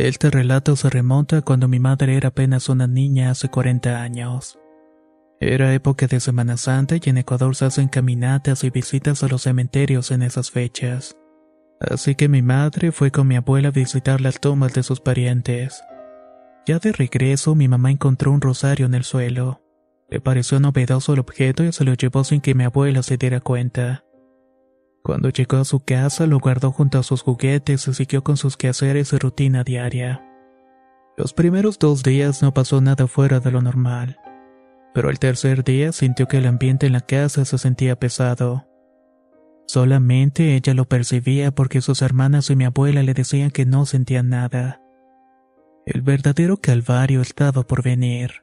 Este 0.00 0.30
relato 0.30 0.76
se 0.76 0.88
remonta 0.88 1.42
cuando 1.42 1.68
mi 1.68 1.78
madre 1.78 2.16
era 2.16 2.28
apenas 2.28 2.70
una 2.70 2.86
niña 2.86 3.30
hace 3.30 3.50
40 3.50 4.00
años. 4.00 4.58
Era 5.40 5.74
época 5.74 6.06
de 6.06 6.20
Semana 6.20 6.56
Santa 6.56 6.96
y 6.96 7.10
en 7.10 7.18
Ecuador 7.18 7.54
se 7.54 7.66
hacen 7.66 7.88
caminatas 7.88 8.64
y 8.64 8.70
visitas 8.70 9.22
a 9.22 9.28
los 9.28 9.42
cementerios 9.42 10.10
en 10.10 10.22
esas 10.22 10.50
fechas. 10.50 11.18
Así 11.82 12.14
que 12.14 12.30
mi 12.30 12.40
madre 12.40 12.92
fue 12.92 13.10
con 13.10 13.28
mi 13.28 13.36
abuela 13.36 13.68
a 13.68 13.72
visitar 13.72 14.22
las 14.22 14.40
tumbas 14.40 14.72
de 14.72 14.84
sus 14.84 15.00
parientes. 15.00 15.82
Ya 16.66 16.78
de 16.78 16.92
regreso, 16.92 17.54
mi 17.54 17.68
mamá 17.68 17.90
encontró 17.90 18.32
un 18.32 18.40
rosario 18.40 18.86
en 18.86 18.94
el 18.94 19.04
suelo. 19.04 19.60
Le 20.08 20.18
pareció 20.18 20.60
novedoso 20.60 21.12
el 21.12 21.18
objeto 21.18 21.62
y 21.62 21.72
se 21.72 21.84
lo 21.84 21.92
llevó 21.92 22.24
sin 22.24 22.40
que 22.40 22.54
mi 22.54 22.64
abuela 22.64 23.02
se 23.02 23.18
diera 23.18 23.40
cuenta. 23.40 24.02
Cuando 25.02 25.30
llegó 25.30 25.56
a 25.56 25.64
su 25.64 25.80
casa 25.80 26.26
lo 26.26 26.38
guardó 26.38 26.72
junto 26.72 26.98
a 26.98 27.02
sus 27.02 27.22
juguetes 27.22 27.88
y 27.88 27.94
siguió 27.94 28.22
con 28.22 28.36
sus 28.36 28.56
quehaceres 28.56 29.12
y 29.12 29.18
rutina 29.18 29.64
diaria. 29.64 30.26
Los 31.16 31.32
primeros 31.32 31.78
dos 31.78 32.02
días 32.02 32.42
no 32.42 32.52
pasó 32.52 32.80
nada 32.80 33.06
fuera 33.06 33.40
de 33.40 33.50
lo 33.50 33.62
normal, 33.62 34.18
pero 34.94 35.10
el 35.10 35.18
tercer 35.18 35.64
día 35.64 35.92
sintió 35.92 36.26
que 36.26 36.38
el 36.38 36.46
ambiente 36.46 36.86
en 36.86 36.92
la 36.92 37.00
casa 37.00 37.44
se 37.44 37.58
sentía 37.58 37.96
pesado. 37.98 38.66
Solamente 39.66 40.56
ella 40.56 40.74
lo 40.74 40.86
percibía 40.86 41.50
porque 41.50 41.80
sus 41.80 42.02
hermanas 42.02 42.50
y 42.50 42.56
mi 42.56 42.64
abuela 42.64 43.02
le 43.02 43.14
decían 43.14 43.50
que 43.50 43.64
no 43.64 43.86
sentían 43.86 44.28
nada. 44.28 44.82
El 45.86 46.02
verdadero 46.02 46.56
calvario 46.56 47.20
estaba 47.20 47.62
por 47.62 47.82
venir. 47.82 48.42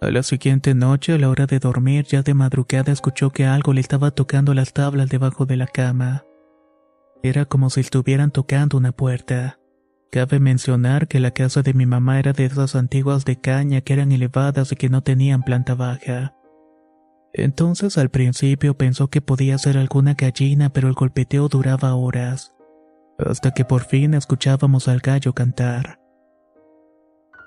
A 0.00 0.10
la 0.10 0.22
siguiente 0.22 0.74
noche, 0.74 1.12
a 1.12 1.18
la 1.18 1.28
hora 1.28 1.44
de 1.44 1.58
dormir, 1.58 2.06
ya 2.06 2.22
de 2.22 2.32
madrugada 2.32 2.90
escuchó 2.90 3.30
que 3.30 3.44
algo 3.44 3.74
le 3.74 3.82
estaba 3.82 4.10
tocando 4.10 4.54
las 4.54 4.72
tablas 4.72 5.10
debajo 5.10 5.44
de 5.44 5.58
la 5.58 5.66
cama. 5.66 6.24
Era 7.22 7.44
como 7.44 7.68
si 7.68 7.80
estuvieran 7.80 8.30
tocando 8.30 8.78
una 8.78 8.92
puerta. 8.92 9.58
Cabe 10.10 10.40
mencionar 10.40 11.06
que 11.06 11.20
la 11.20 11.32
casa 11.32 11.60
de 11.60 11.74
mi 11.74 11.84
mamá 11.84 12.18
era 12.18 12.32
de 12.32 12.46
esas 12.46 12.76
antiguas 12.76 13.26
de 13.26 13.38
caña 13.38 13.82
que 13.82 13.92
eran 13.92 14.10
elevadas 14.10 14.72
y 14.72 14.76
que 14.76 14.88
no 14.88 15.02
tenían 15.02 15.42
planta 15.42 15.74
baja. 15.74 16.34
Entonces 17.34 17.98
al 17.98 18.08
principio 18.08 18.78
pensó 18.78 19.08
que 19.08 19.20
podía 19.20 19.58
ser 19.58 19.76
alguna 19.76 20.14
gallina, 20.14 20.72
pero 20.72 20.88
el 20.88 20.94
golpeteo 20.94 21.48
duraba 21.48 21.94
horas, 21.94 22.54
hasta 23.18 23.52
que 23.52 23.66
por 23.66 23.82
fin 23.82 24.14
escuchábamos 24.14 24.88
al 24.88 25.00
gallo 25.00 25.34
cantar. 25.34 25.99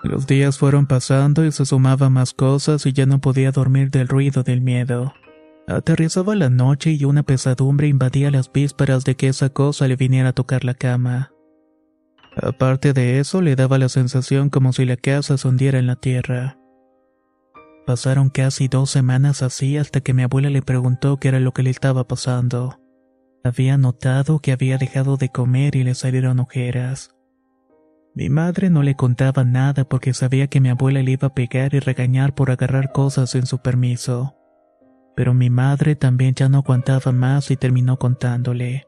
Los 0.03 0.27
días 0.27 0.57
fueron 0.57 0.85
pasando 0.85 1.45
y 1.45 1.51
se 1.53 1.65
sumaban 1.65 2.11
más 2.11 2.33
cosas 2.33 2.85
y 2.85 2.91
ya 2.91 3.05
no 3.05 3.21
podía 3.21 3.51
dormir 3.51 3.89
del 3.89 4.09
ruido 4.09 4.43
del 4.43 4.59
miedo. 4.59 5.13
Aterrizaba 5.65 6.35
la 6.35 6.49
noche 6.49 6.91
y 6.91 7.05
una 7.05 7.23
pesadumbre 7.23 7.87
invadía 7.87 8.29
las 8.29 8.51
vísperas 8.51 9.05
de 9.05 9.15
que 9.15 9.29
esa 9.29 9.49
cosa 9.49 9.87
le 9.87 9.95
viniera 9.95 10.29
a 10.29 10.33
tocar 10.33 10.65
la 10.65 10.73
cama. 10.73 11.31
Aparte 12.35 12.91
de 12.91 13.19
eso, 13.19 13.41
le 13.41 13.55
daba 13.55 13.77
la 13.77 13.87
sensación 13.87 14.49
como 14.49 14.73
si 14.73 14.83
la 14.83 14.97
casa 14.97 15.37
se 15.37 15.47
hundiera 15.47 15.79
en 15.79 15.87
la 15.87 15.95
tierra. 15.95 16.57
Pasaron 17.85 18.29
casi 18.29 18.67
dos 18.67 18.89
semanas 18.89 19.41
así 19.41 19.77
hasta 19.77 20.01
que 20.01 20.13
mi 20.13 20.23
abuela 20.23 20.49
le 20.49 20.61
preguntó 20.61 21.17
qué 21.17 21.29
era 21.29 21.39
lo 21.39 21.53
que 21.53 21.63
le 21.63 21.69
estaba 21.69 22.07
pasando. 22.07 22.79
Había 23.45 23.77
notado 23.77 24.39
que 24.39 24.51
había 24.51 24.77
dejado 24.77 25.15
de 25.15 25.29
comer 25.29 25.75
y 25.75 25.83
le 25.83 25.95
salieron 25.95 26.39
ojeras. 26.39 27.15
Mi 28.15 28.29
madre 28.29 28.69
no 28.69 28.83
le 28.83 28.95
contaba 28.95 29.43
nada 29.43 29.85
porque 29.85 30.13
sabía 30.13 30.47
que 30.47 30.59
mi 30.59 30.69
abuela 30.69 31.01
le 31.01 31.11
iba 31.11 31.29
a 31.29 31.33
pegar 31.33 31.73
y 31.73 31.79
regañar 31.79 32.35
por 32.35 32.51
agarrar 32.51 32.91
cosas 32.91 33.31
sin 33.31 33.47
su 33.47 33.59
permiso. 33.59 34.35
Pero 35.15 35.33
mi 35.33 35.49
madre 35.49 35.95
también 35.95 36.35
ya 36.35 36.47
no 36.47 36.59
aguantaba 36.59 37.11
más 37.11 37.49
y 37.49 37.57
terminó 37.57 37.97
contándole. 37.97 38.85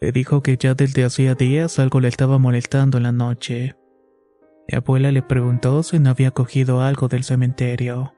Le 0.00 0.12
dijo 0.12 0.42
que 0.42 0.58
ya 0.58 0.74
desde 0.74 1.04
hacía 1.04 1.34
días 1.34 1.78
algo 1.78 2.00
le 2.00 2.08
estaba 2.08 2.38
molestando 2.38 2.98
en 2.98 3.04
la 3.04 3.12
noche. 3.12 3.76
Mi 4.68 4.76
abuela 4.76 5.10
le 5.10 5.22
preguntó 5.22 5.82
si 5.82 5.98
no 5.98 6.10
había 6.10 6.30
cogido 6.30 6.82
algo 6.82 7.08
del 7.08 7.24
cementerio. 7.24 8.12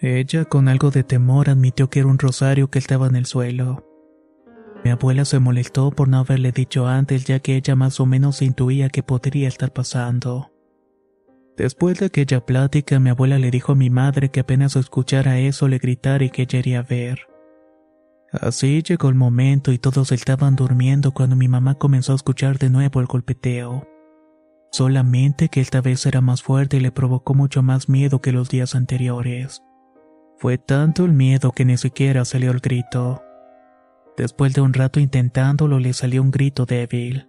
Ella, 0.00 0.44
con 0.44 0.68
algo 0.68 0.90
de 0.90 1.02
temor, 1.02 1.50
admitió 1.50 1.88
que 1.90 2.00
era 2.00 2.08
un 2.08 2.18
rosario 2.18 2.70
que 2.70 2.78
estaba 2.78 3.06
en 3.06 3.16
el 3.16 3.26
suelo. 3.26 3.84
Mi 4.86 4.92
abuela 4.92 5.24
se 5.24 5.40
molestó 5.40 5.90
por 5.90 6.06
no 6.06 6.18
haberle 6.18 6.52
dicho 6.52 6.86
antes 6.86 7.24
ya 7.24 7.40
que 7.40 7.56
ella 7.56 7.74
más 7.74 7.98
o 7.98 8.06
menos 8.06 8.40
intuía 8.40 8.88
que 8.88 9.02
podría 9.02 9.48
estar 9.48 9.72
pasando. 9.72 10.52
Después 11.56 11.98
de 11.98 12.06
aquella 12.06 12.46
plática, 12.46 13.00
mi 13.00 13.10
abuela 13.10 13.36
le 13.40 13.50
dijo 13.50 13.72
a 13.72 13.74
mi 13.74 13.90
madre 13.90 14.28
que 14.28 14.38
apenas 14.38 14.76
escuchara 14.76 15.40
eso 15.40 15.66
le 15.66 15.78
gritara 15.78 16.24
y 16.24 16.30
que 16.30 16.42
ella 16.42 16.60
iría 16.60 16.78
a 16.78 16.82
ver. 16.84 17.18
Así 18.30 18.80
llegó 18.84 19.08
el 19.08 19.16
momento 19.16 19.72
y 19.72 19.78
todos 19.78 20.12
estaban 20.12 20.54
durmiendo 20.54 21.10
cuando 21.10 21.34
mi 21.34 21.48
mamá 21.48 21.74
comenzó 21.74 22.12
a 22.12 22.14
escuchar 22.14 22.56
de 22.58 22.70
nuevo 22.70 23.00
el 23.00 23.06
golpeteo. 23.06 23.88
Solamente 24.70 25.48
que 25.48 25.62
esta 25.62 25.80
vez 25.80 26.06
era 26.06 26.20
más 26.20 26.44
fuerte 26.44 26.76
y 26.76 26.80
le 26.80 26.92
provocó 26.92 27.34
mucho 27.34 27.60
más 27.60 27.88
miedo 27.88 28.20
que 28.20 28.30
los 28.30 28.50
días 28.50 28.76
anteriores. 28.76 29.64
Fue 30.38 30.58
tanto 30.58 31.04
el 31.04 31.12
miedo 31.12 31.50
que 31.50 31.64
ni 31.64 31.76
siquiera 31.76 32.24
salió 32.24 32.52
el 32.52 32.60
grito. 32.60 33.25
Después 34.16 34.54
de 34.54 34.62
un 34.62 34.72
rato 34.72 34.98
intentándolo 34.98 35.78
le 35.78 35.92
salió 35.92 36.22
un 36.22 36.30
grito 36.30 36.64
débil. 36.64 37.28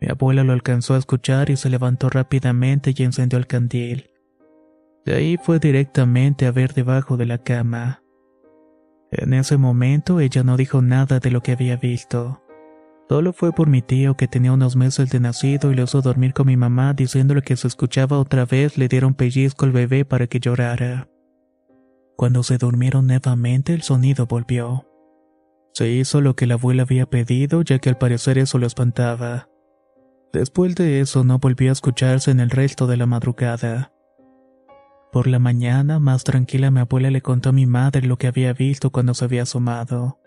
Mi 0.00 0.08
abuela 0.08 0.44
lo 0.44 0.52
alcanzó 0.52 0.94
a 0.94 0.98
escuchar 0.98 1.48
y 1.48 1.56
se 1.56 1.70
levantó 1.70 2.10
rápidamente 2.10 2.92
y 2.94 3.02
encendió 3.02 3.38
el 3.38 3.46
candil. 3.46 4.10
De 5.06 5.14
ahí 5.14 5.36
fue 5.42 5.58
directamente 5.58 6.46
a 6.46 6.50
ver 6.50 6.74
debajo 6.74 7.16
de 7.16 7.26
la 7.26 7.38
cama. 7.38 8.02
En 9.10 9.32
ese 9.32 9.56
momento 9.56 10.20
ella 10.20 10.42
no 10.42 10.56
dijo 10.56 10.82
nada 10.82 11.20
de 11.20 11.30
lo 11.30 11.42
que 11.42 11.52
había 11.52 11.76
visto. 11.76 12.42
Solo 13.08 13.32
fue 13.32 13.52
por 13.52 13.68
mi 13.68 13.82
tío 13.82 14.16
que 14.16 14.26
tenía 14.26 14.52
unos 14.52 14.74
meses 14.74 15.10
de 15.10 15.20
nacido 15.20 15.70
y 15.70 15.76
le 15.76 15.84
hizo 15.84 16.02
dormir 16.02 16.34
con 16.34 16.48
mi 16.48 16.56
mamá 16.56 16.92
diciéndole 16.92 17.40
que 17.40 17.56
se 17.56 17.68
escuchaba 17.68 18.18
otra 18.18 18.44
vez 18.44 18.76
le 18.76 18.88
dieron 18.88 19.14
pellizco 19.14 19.64
al 19.64 19.70
bebé 19.70 20.04
para 20.04 20.26
que 20.26 20.40
llorara. 20.40 21.08
Cuando 22.16 22.42
se 22.42 22.58
durmieron 22.58 23.06
nuevamente 23.06 23.74
el 23.74 23.82
sonido 23.82 24.26
volvió. 24.26 24.86
Se 25.76 25.90
hizo 25.90 26.22
lo 26.22 26.34
que 26.36 26.46
la 26.46 26.54
abuela 26.54 26.84
había 26.84 27.04
pedido, 27.04 27.60
ya 27.60 27.78
que 27.80 27.90
al 27.90 27.98
parecer 27.98 28.38
eso 28.38 28.56
lo 28.56 28.66
espantaba. 28.66 29.50
Después 30.32 30.74
de 30.74 31.00
eso 31.00 31.22
no 31.22 31.38
volvió 31.38 31.68
a 31.68 31.72
escucharse 31.72 32.30
en 32.30 32.40
el 32.40 32.48
resto 32.48 32.86
de 32.86 32.96
la 32.96 33.04
madrugada. 33.04 33.92
Por 35.12 35.26
la 35.26 35.38
mañana, 35.38 35.98
más 35.98 36.24
tranquila, 36.24 36.70
mi 36.70 36.80
abuela 36.80 37.10
le 37.10 37.20
contó 37.20 37.50
a 37.50 37.52
mi 37.52 37.66
madre 37.66 38.06
lo 38.06 38.16
que 38.16 38.26
había 38.26 38.54
visto 38.54 38.88
cuando 38.88 39.12
se 39.12 39.26
había 39.26 39.42
asomado. 39.42 40.18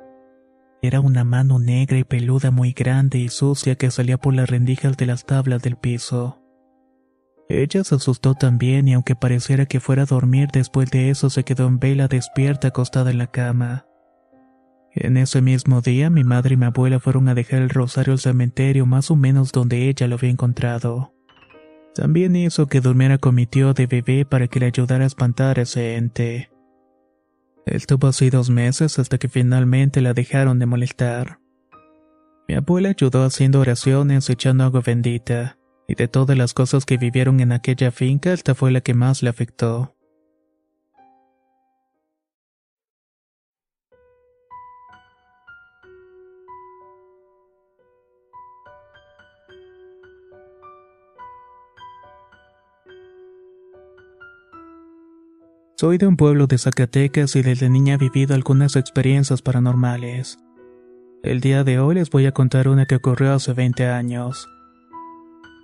Era 0.84 1.00
una 1.00 1.24
mano 1.24 1.58
negra 1.58 1.98
y 1.98 2.04
peluda 2.04 2.52
muy 2.52 2.74
grande 2.74 3.18
y 3.18 3.30
sucia 3.30 3.74
que 3.74 3.90
salía 3.90 4.20
por 4.20 4.36
las 4.36 4.52
rendijas 4.52 4.98
de 4.98 5.08
las 5.08 5.26
tablas 5.26 5.64
del 5.64 5.78
piso. 5.78 6.38
Ella 7.50 7.84
se 7.84 7.96
asustó 7.96 8.36
también 8.36 8.88
y 8.88 8.94
aunque 8.94 9.16
pareciera 9.16 9.66
que 9.66 9.80
fuera 9.80 10.04
a 10.04 10.06
dormir 10.06 10.50
después 10.54 10.92
de 10.92 11.10
eso 11.10 11.32
se 11.32 11.44
quedó 11.44 11.66
en 11.66 11.80
vela 11.80 12.08
despierta 12.08 12.68
acostada 12.68 13.10
en 13.10 13.18
la 13.18 13.32
cama. 13.32 13.89
En 15.02 15.16
ese 15.16 15.42
mismo 15.42 15.80
día 15.80 16.10
mi 16.10 16.26
madre 16.26 16.56
y 16.56 16.58
mi 16.58 16.66
abuela 16.66 17.00
fueron 17.00 17.30
a 17.30 17.34
dejar 17.34 17.62
el 17.62 17.70
rosario 17.70 18.12
al 18.12 18.20
cementerio 18.20 18.86
más 18.86 19.10
o 19.10 19.16
menos 19.16 19.54
donde 19.54 19.88
ella 19.88 20.10
lo 20.10 20.16
había 20.16 20.30
encontrado. 20.30 21.14
También 21.96 22.36
hizo 22.36 22.68
que 22.68 22.82
durmiera 22.82 23.18
con 23.18 23.34
mi 23.34 23.46
tío 23.46 23.74
de 23.74 23.88
bebé 23.88 24.26
para 24.26 24.50
que 24.50 24.60
le 24.60 24.66
ayudara 24.66 25.06
a 25.06 25.08
espantar 25.08 25.58
a 25.58 25.62
ese 25.62 25.96
ente. 25.96 26.52
Estuvo 27.66 28.08
así 28.08 28.30
dos 28.30 28.50
meses 28.50 29.00
hasta 29.00 29.18
que 29.18 29.30
finalmente 29.30 30.02
la 30.02 30.14
dejaron 30.14 30.60
de 30.60 30.66
molestar. 30.66 31.40
Mi 32.50 32.56
abuela 32.56 32.90
ayudó 32.90 33.24
haciendo 33.24 33.62
oraciones, 33.62 34.30
echando 34.30 34.66
agua 34.66 34.82
bendita, 34.86 35.58
y 35.88 35.96
de 35.96 36.10
todas 36.10 36.38
las 36.38 36.54
cosas 36.54 36.84
que 36.84 36.98
vivieron 36.98 37.40
en 37.40 37.54
aquella 37.54 37.92
finca, 37.92 38.34
esta 38.34 38.54
fue 38.54 38.72
la 38.72 38.82
que 38.82 38.94
más 38.94 39.24
le 39.24 39.30
afectó. 39.30 39.96
Soy 55.80 55.98
de 55.98 56.08
un 56.08 56.18
pueblo 56.18 56.46
de 56.46 56.58
Zacatecas 56.58 57.38
y 57.38 57.42
desde 57.42 57.70
niña 57.70 57.94
he 57.94 57.98
vivido 57.98 58.36
algunas 58.36 58.76
experiencias 58.76 59.42
paranormales. 59.42 60.38
El 61.24 61.40
día 61.40 61.64
de 61.64 61.80
hoy 61.80 61.96
les 61.96 62.10
voy 62.10 62.26
a 62.26 62.34
contar 62.34 62.68
una 62.68 62.86
que 62.86 62.98
ocurrió 62.98 63.32
hace 63.32 63.54
20 63.54 63.88
años. 63.88 64.46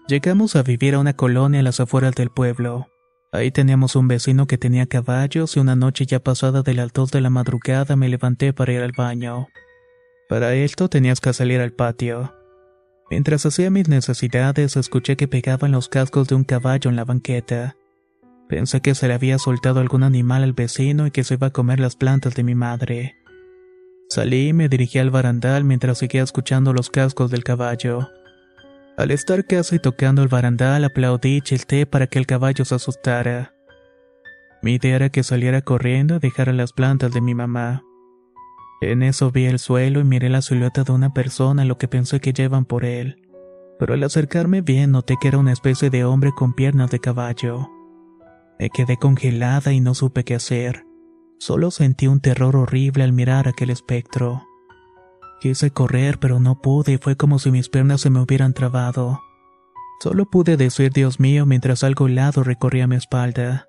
Llegamos 0.08 0.56
a 0.56 0.64
vivir 0.64 0.96
a 0.96 1.00
una 1.00 1.18
colonia 1.18 1.60
a 1.60 1.64
las 1.64 1.82
afueras 1.82 2.16
del 2.16 2.30
pueblo. 2.30 2.88
Ahí 3.34 3.52
teníamos 3.52 3.98
un 3.98 4.08
vecino 4.08 4.48
que 4.48 4.58
tenía 4.58 4.86
caballos 4.86 5.58
y 5.58 5.60
una 5.60 5.76
noche 5.76 6.06
ya 6.06 6.22
pasada 6.22 6.62
de 6.62 6.76
las 6.76 6.94
2 6.94 7.12
de 7.12 7.20
la 7.20 7.30
madrugada 7.30 7.98
me 7.98 8.08
levanté 8.08 8.54
para 8.54 8.72
ir 8.72 8.84
al 8.84 8.94
baño. 8.94 9.50
Para 10.30 10.54
esto 10.54 10.88
tenías 10.88 11.20
que 11.20 11.34
salir 11.34 11.60
al 11.60 11.74
patio. 11.74 12.34
Mientras 13.12 13.46
hacía 13.46 13.70
mis 13.70 13.90
necesidades 13.90 14.78
escuché 14.78 15.18
que 15.18 15.28
pegaban 15.28 15.74
los 15.74 15.90
cascos 15.90 16.30
de 16.30 16.36
un 16.36 16.46
caballo 16.46 16.90
en 16.90 16.96
la 16.96 17.04
banqueta. 17.04 17.76
Pensé 18.48 18.82
que 18.82 18.94
se 18.94 19.08
le 19.08 19.16
había 19.16 19.40
soltado 19.40 19.80
algún 19.80 20.04
animal 20.04 20.44
al 20.44 20.54
vecino 20.54 21.08
y 21.08 21.12
que 21.12 21.24
se 21.24 21.34
iba 21.34 21.48
a 21.48 21.54
comer 21.54 21.80
las 21.80 21.96
plantas 21.96 22.36
de 22.36 22.44
mi 22.44 22.54
madre. 22.54 23.16
Salí 24.08 24.50
y 24.50 24.54
me 24.54 24.70
dirigí 24.70 25.00
al 25.00 25.10
barandal 25.10 25.64
mientras 25.64 25.98
seguía 25.98 26.22
escuchando 26.22 26.72
los 26.72 26.90
cascos 26.92 27.32
del 27.32 27.44
caballo. 27.44 28.08
Al 28.98 29.12
estar 29.12 29.46
casi 29.46 29.80
tocando 29.80 30.22
el 30.22 30.28
barandal 30.28 30.86
aplaudí 30.86 31.38
y 31.38 31.42
chisté 31.42 31.86
para 31.86 32.08
que 32.08 32.20
el 32.20 32.28
caballo 32.28 32.64
se 32.66 32.76
asustara. 32.76 33.54
Mi 34.62 34.76
idea 34.76 34.96
era 34.96 35.10
que 35.10 35.24
saliera 35.24 35.62
corriendo 35.62 36.16
y 36.16 36.20
dejara 36.20 36.54
las 36.54 36.72
plantas 36.72 37.12
de 37.12 37.22
mi 37.22 37.34
mamá. 37.34 37.84
En 38.82 39.02
eso 39.04 39.32
vi 39.32 39.46
el 39.46 39.60
suelo 39.60 40.00
y 40.00 40.04
miré 40.04 40.30
la 40.30 40.42
silueta 40.42 40.84
de 40.84 40.92
una 40.92 41.14
persona 41.14 41.66
lo 41.66 41.78
que 41.78 41.88
pensé 41.88 42.20
que 42.20 42.34
llevan 42.34 42.66
por 42.66 42.86
él. 42.86 43.22
Pero 43.80 43.96
al 43.96 44.04
acercarme 44.04 44.62
bien 44.62 44.92
noté 44.92 45.16
que 45.20 45.30
era 45.30 45.40
una 45.40 45.52
especie 45.52 45.90
de 45.90 46.06
hombre 46.06 46.32
con 46.36 46.54
piernas 46.54 46.92
de 46.92 47.00
caballo. 47.00 47.70
Me 48.60 48.70
quedé 48.70 48.98
congelada 48.98 49.74
y 49.74 49.80
no 49.80 49.94
supe 49.94 50.24
qué 50.24 50.36
hacer. 50.36 50.86
Solo 51.40 51.72
sentí 51.72 52.08
un 52.08 52.22
terror 52.22 52.56
horrible 52.56 53.04
al 53.04 53.12
mirar 53.12 53.48
aquel 53.48 53.70
espectro. 53.70 54.44
Quise 55.42 55.72
correr, 55.72 56.18
pero 56.20 56.40
no 56.40 56.62
pude 56.62 56.94
y 56.94 56.98
fue 56.98 57.18
como 57.18 57.40
si 57.40 57.52
mis 57.52 57.70
piernas 57.70 58.02
se 58.02 58.10
me 58.10 58.22
hubieran 58.22 58.54
trabado. 58.54 59.20
Solo 60.02 60.26
pude 60.26 60.58
decir 60.58 60.92
Dios 60.92 61.20
mío 61.20 61.46
mientras 61.46 61.84
algo 61.84 62.08
helado 62.08 62.44
recorría 62.44 62.88
mi 62.88 62.96
espalda. 62.96 63.68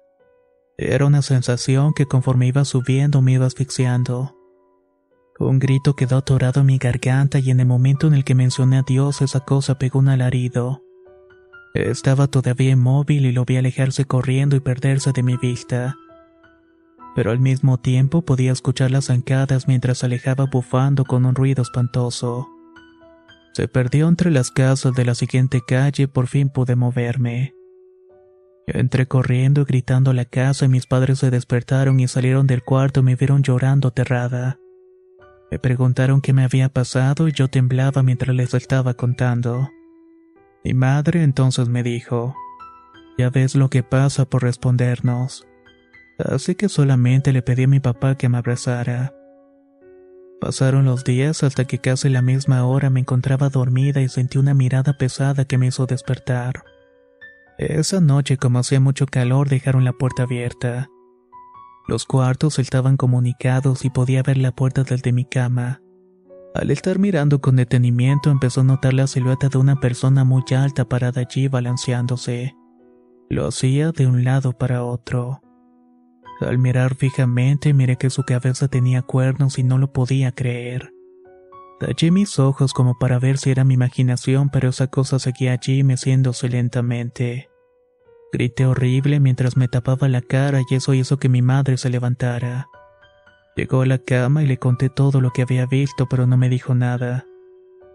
Era 0.79 1.07
una 1.07 1.23
sensación 1.23 1.93
que 1.95 2.07
conforme 2.07 2.47
iba 2.47 2.65
subiendo 2.65 3.23
me 3.23 3.33
iba 3.33 3.47
asfixiando. 3.47 4.37
Un 5.39 5.59
grito 5.59 5.95
quedó 5.97 6.19
atorado 6.19 6.61
en 6.61 6.67
mi 6.67 6.79
garganta 6.79 7.39
y 7.39 7.51
en 7.51 7.61
el 7.61 7.67
momento 7.67 8.07
en 8.07 8.15
el 8.15 8.25
que 8.25 8.35
mencioné 8.35 8.79
a 8.79 8.83
Dios 8.83 9.21
esa 9.21 9.41
cosa 9.41 9.79
pegó 9.79 9.99
un 9.99 10.09
alarido. 10.09 10.86
Estaba 11.77 12.27
todavía 12.27 12.71
inmóvil 12.71 13.27
y 13.27 13.33
lo 13.33 13.45
vi 13.45 13.59
alejarse 13.59 14.07
corriendo 14.07 14.57
y 14.57 14.61
perderse 14.61 15.13
de 15.13 15.23
mi 15.23 15.37
vista. 15.37 15.97
Pero 17.15 17.31
al 17.31 17.39
mismo 17.39 17.79
tiempo 17.79 18.23
podía 18.23 18.53
escuchar 18.53 18.91
las 18.91 19.07
zancadas 19.07 19.69
mientras 19.69 19.99
se 19.99 20.07
alejaba 20.07 20.47
bufando 20.47 21.05
con 21.05 21.27
un 21.27 21.35
ruido 21.35 21.63
espantoso. 21.63 22.49
Se 23.53 23.69
perdió 23.69 24.09
entre 24.09 24.31
las 24.31 24.51
casas 24.51 24.95
de 24.95 25.05
la 25.05 25.15
siguiente 25.15 25.61
calle 25.67 26.05
y 26.05 26.07
por 26.07 26.29
fin 26.29 26.49
pude 26.49 26.77
moverme. 26.77 27.55
Entré 28.67 29.07
corriendo 29.07 29.61
y 29.61 29.65
gritando 29.65 30.13
a 30.13 30.15
la 30.15 30.25
casa 30.25 30.65
y 30.65 30.69
mis 30.69 30.87
padres 30.87 31.19
se 31.19 31.31
despertaron 31.31 32.01
y 32.01 32.09
salieron 32.09 32.47
del 32.47 32.63
cuarto 32.63 33.01
y 33.01 33.03
me 33.03 33.17
vieron 33.17 33.43
llorando 33.43 33.89
aterrada. 33.89 34.59
Me 35.51 35.59
preguntaron 35.59 36.23
qué 36.23 36.33
me 36.33 36.43
había 36.43 36.71
pasado 36.71 37.29
y 37.29 37.33
yo 37.33 37.49
temblaba 37.49 38.03
mientras 38.03 38.35
les 38.35 38.55
estaba 38.55 38.95
contando. 38.95 39.69
Mi 40.67 40.75
madre 40.75 41.23
entonces 41.23 41.69
me 41.69 41.85
dijo, 41.85 42.35
ya 43.17 43.31
ves 43.31 43.55
lo 43.55 43.71
que 43.71 43.85
pasa 43.85 44.25
por 44.25 44.43
respondernos. 44.43 45.47
Así 46.19 46.57
que 46.57 46.69
solamente 46.69 47.33
le 47.33 47.41
pedí 47.41 47.63
a 47.63 47.69
mi 47.69 47.79
papá 47.79 48.17
que 48.17 48.29
me 48.29 48.39
abrazara. 48.39 49.15
Pasaron 50.41 50.85
los 50.85 51.05
días 51.05 51.45
hasta 51.45 51.67
que 51.67 51.79
casi 51.79 52.09
la 52.09 52.21
misma 52.21 52.67
hora 52.67 52.91
me 52.91 52.99
encontraba 52.99 53.49
dormida 53.49 54.01
y 54.01 54.09
sentí 54.09 54.39
una 54.39 54.55
mirada 54.55 54.99
pesada 54.99 55.45
que 55.45 55.57
me 55.57 55.69
hizo 55.69 55.87
despertar. 55.87 56.65
Esa 57.59 58.01
noche, 58.01 58.37
como 58.37 58.59
hacía 58.59 58.81
mucho 58.81 59.07
calor, 59.07 59.49
dejaron 59.49 59.85
la 59.85 59.93
puerta 59.93 60.25
abierta. 60.25 60.89
Los 61.87 62.07
cuartos 62.07 62.59
estaban 62.59 62.97
comunicados 62.97 63.85
y 63.85 63.91
podía 63.91 64.25
ver 64.25 64.39
la 64.39 64.51
puerta 64.51 64.83
del 64.83 65.01
de 65.01 65.13
mi 65.13 65.27
cama. 65.27 65.81
Al 66.57 66.71
estar 66.71 66.99
mirando 66.99 67.43
con 67.43 67.57
detenimiento 67.57 68.31
empezó 68.31 68.63
a 68.63 68.65
notar 68.65 68.95
la 68.95 69.07
silueta 69.07 69.51
de 69.51 69.59
una 69.59 69.79
persona 69.79 70.25
muy 70.25 70.43
alta 70.57 70.89
parada 70.89 71.21
allí 71.21 71.49
balanceándose. 71.49 72.57
Lo 73.29 73.47
hacía 73.47 73.93
de 73.93 74.07
un 74.07 74.25
lado 74.25 74.53
para 74.55 74.83
otro. 74.83 75.43
Al 76.41 76.57
mirar 76.57 76.95
fijamente 76.95 77.75
miré 77.75 77.97
que 77.97 78.09
su 78.09 78.23
cabeza 78.23 78.69
tenía 78.69 79.03
cuernos 79.03 79.59
y 79.59 79.65
no 79.65 79.77
lo 79.77 79.93
podía 79.93 80.33
creer. 80.33 80.95
Tallé 81.79 82.11
mis 82.11 82.39
ojos 82.39 82.73
como 82.73 82.99
para 82.99 83.19
ver 83.19 83.37
si 83.37 83.51
era 83.51 83.65
mi 83.65 83.75
imaginación, 83.75 84.49
pero 84.49 84.71
esa 84.71 84.87
cosa 84.87 85.19
seguía 85.19 85.53
allí 85.53 85.85
meciéndose 85.85 86.49
lentamente. 86.49 87.51
Grité 88.33 88.65
horrible 88.65 89.21
mientras 89.21 89.59
me 89.59 89.69
tapaba 89.69 90.09
la 90.09 90.23
cara 90.23 90.63
y 90.71 90.75
eso 90.75 90.95
hizo 90.95 91.19
que 91.19 91.29
mi 91.29 91.43
madre 91.43 91.77
se 91.77 91.91
levantara. 91.91 92.69
Llegó 93.57 93.81
a 93.81 93.87
la 93.87 93.99
cama 93.99 94.43
y 94.43 94.47
le 94.47 94.59
conté 94.59 94.91
todo 94.91 95.23
lo 95.23 95.33
que 95.33 95.41
había 95.41 95.65
visto, 95.65 96.07
pero 96.09 96.27
no 96.27 96.37
me 96.37 96.51
dijo 96.51 96.75
nada. 96.75 97.27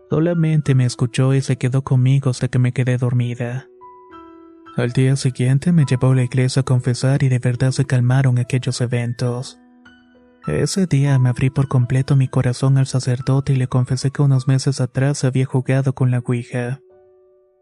Solamente 0.09 0.73
me 0.73 0.85
escuchó 0.85 1.35
y 1.35 1.41
se 1.41 1.57
quedó 1.57 1.83
conmigo 1.83 2.31
hasta 2.31 2.47
que 2.47 2.57
me 2.57 2.73
quedé 2.73 2.97
dormida. 2.97 3.67
Al 4.75 4.91
día 4.91 5.15
siguiente 5.15 5.71
me 5.71 5.85
llevó 5.85 6.11
a 6.11 6.15
la 6.15 6.23
iglesia 6.23 6.61
a 6.61 6.65
confesar 6.65 7.23
y 7.23 7.29
de 7.29 7.39
verdad 7.39 7.71
se 7.71 7.85
calmaron 7.85 8.39
aquellos 8.39 8.81
eventos. 8.81 9.59
Ese 10.47 10.87
día 10.87 11.19
me 11.19 11.29
abrí 11.29 11.51
por 11.51 11.67
completo 11.67 12.15
mi 12.15 12.27
corazón 12.27 12.79
al 12.79 12.87
sacerdote 12.87 13.53
y 13.53 13.57
le 13.57 13.67
confesé 13.67 14.09
que 14.09 14.23
unos 14.23 14.47
meses 14.47 14.81
atrás 14.81 15.23
había 15.23 15.45
jugado 15.45 15.93
con 15.93 16.09
la 16.09 16.23
Ouija. 16.25 16.81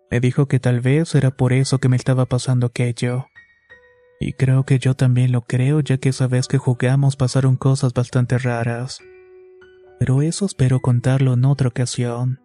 Me 0.10 0.22
dijo 0.22 0.48
que 0.48 0.60
tal 0.60 0.80
vez 0.80 1.14
era 1.14 1.32
por 1.32 1.52
eso 1.52 1.80
que 1.80 1.90
me 1.90 1.98
estaba 1.98 2.26
pasando 2.26 2.68
aquello. 2.68 3.26
Y 4.22 4.34
creo 4.34 4.66
que 4.66 4.80
yo 4.80 4.96
también 4.96 5.32
lo 5.32 5.42
creo 5.42 5.80
ya 5.80 5.98
que 5.98 6.10
esa 6.10 6.28
vez 6.28 6.48
que 6.48 6.58
jugamos 6.58 7.16
pasaron 7.16 7.56
cosas 7.56 7.94
bastante 7.94 8.38
raras. 8.38 9.00
Pero 9.98 10.22
eso 10.22 10.46
espero 10.46 10.82
contarlo 10.82 11.34
en 11.34 11.46
otra 11.46 11.70
ocasión. 11.70 12.42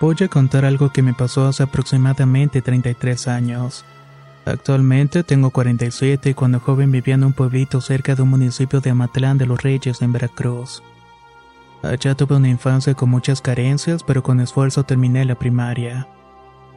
Voy 0.00 0.16
a 0.22 0.28
contar 0.28 0.64
algo 0.64 0.90
que 0.92 1.02
me 1.02 1.14
pasó 1.14 1.46
hace 1.46 1.62
aproximadamente 1.62 2.60
33 2.62 3.28
años. 3.28 3.84
Actualmente 4.46 5.24
tengo 5.24 5.50
47 5.50 6.30
y 6.30 6.34
cuando 6.34 6.60
joven 6.60 6.92
vivía 6.92 7.14
en 7.14 7.24
un 7.24 7.32
pueblito 7.32 7.80
cerca 7.80 8.14
de 8.14 8.22
un 8.22 8.28
municipio 8.28 8.80
de 8.80 8.90
Amatlán 8.90 9.38
de 9.38 9.46
los 9.46 9.62
Reyes 9.62 10.02
en 10.02 10.12
Veracruz. 10.12 10.82
Allá 11.82 12.14
tuve 12.14 12.36
una 12.36 12.48
infancia 12.48 12.94
con 12.94 13.10
muchas 13.10 13.40
carencias, 13.40 14.02
pero 14.02 14.22
con 14.22 14.40
esfuerzo 14.40 14.84
terminé 14.84 15.24
la 15.24 15.34
primaria. 15.34 16.08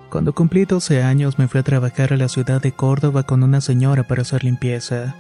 Cuando 0.10 0.34
cumplí 0.34 0.66
12 0.66 1.04
años 1.04 1.38
me 1.38 1.50
fui 1.50 1.60
a 1.60 1.64
trabajar 1.64 2.14
a 2.14 2.18
la 2.18 2.30
ciudad 2.30 2.62
de 2.62 2.72
Córdoba 2.72 3.24
con 3.24 3.44
una 3.44 3.60
señora 3.60 4.04
para 4.04 4.22
hacer 4.22 4.44
limpieza. 4.46 5.16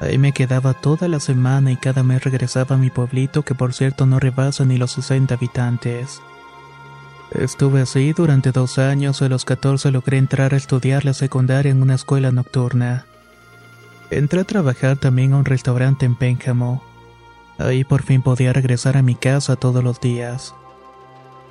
Ahí 0.00 0.18
me 0.18 0.32
quedaba 0.32 0.74
toda 0.74 1.08
la 1.08 1.18
semana 1.18 1.72
y 1.72 1.76
cada 1.76 2.02
mes 2.02 2.22
regresaba 2.22 2.76
a 2.76 2.78
mi 2.78 2.90
pueblito 2.90 3.42
que 3.42 3.54
por 3.54 3.72
cierto 3.72 4.06
no 4.06 4.20
rebasa 4.20 4.64
ni 4.64 4.76
los 4.76 4.92
60 4.92 5.34
habitantes. 5.34 6.20
Estuve 7.34 7.80
así 7.80 8.12
durante 8.12 8.52
dos 8.52 8.78
años 8.78 9.20
a 9.20 9.28
los 9.28 9.44
14 9.44 9.90
logré 9.90 10.18
entrar 10.18 10.54
a 10.54 10.56
estudiar 10.56 11.04
la 11.04 11.14
secundaria 11.14 11.72
en 11.72 11.82
una 11.82 11.96
escuela 11.96 12.30
nocturna. 12.30 13.06
Entré 14.10 14.40
a 14.40 14.44
trabajar 14.44 14.96
también 14.96 15.32
a 15.32 15.38
un 15.38 15.44
restaurante 15.44 16.06
en 16.06 16.14
Pénjamo. 16.14 16.84
Ahí 17.58 17.82
por 17.82 18.02
fin 18.02 18.22
podía 18.22 18.52
regresar 18.52 18.96
a 18.96 19.02
mi 19.02 19.16
casa 19.16 19.56
todos 19.56 19.82
los 19.82 20.00
días. 20.00 20.54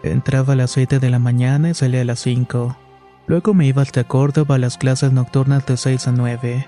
Entraba 0.04 0.54
a 0.54 0.56
las 0.56 0.72
7 0.72 1.00
de 1.00 1.10
la 1.10 1.20
mañana 1.20 1.72
y 1.72 1.74
salía 1.74 2.02
a 2.02 2.06
las 2.06 2.20
5. 2.22 2.78
Luego 3.28 3.54
me 3.54 3.66
iba 3.66 3.82
hasta 3.82 4.06
Córdoba 4.06 4.56
a 4.56 4.60
las 4.60 4.78
clases 4.78 5.12
nocturnas 5.12 5.66
de 5.66 5.76
6 5.76 6.08
a 6.08 6.12
9. 6.14 6.68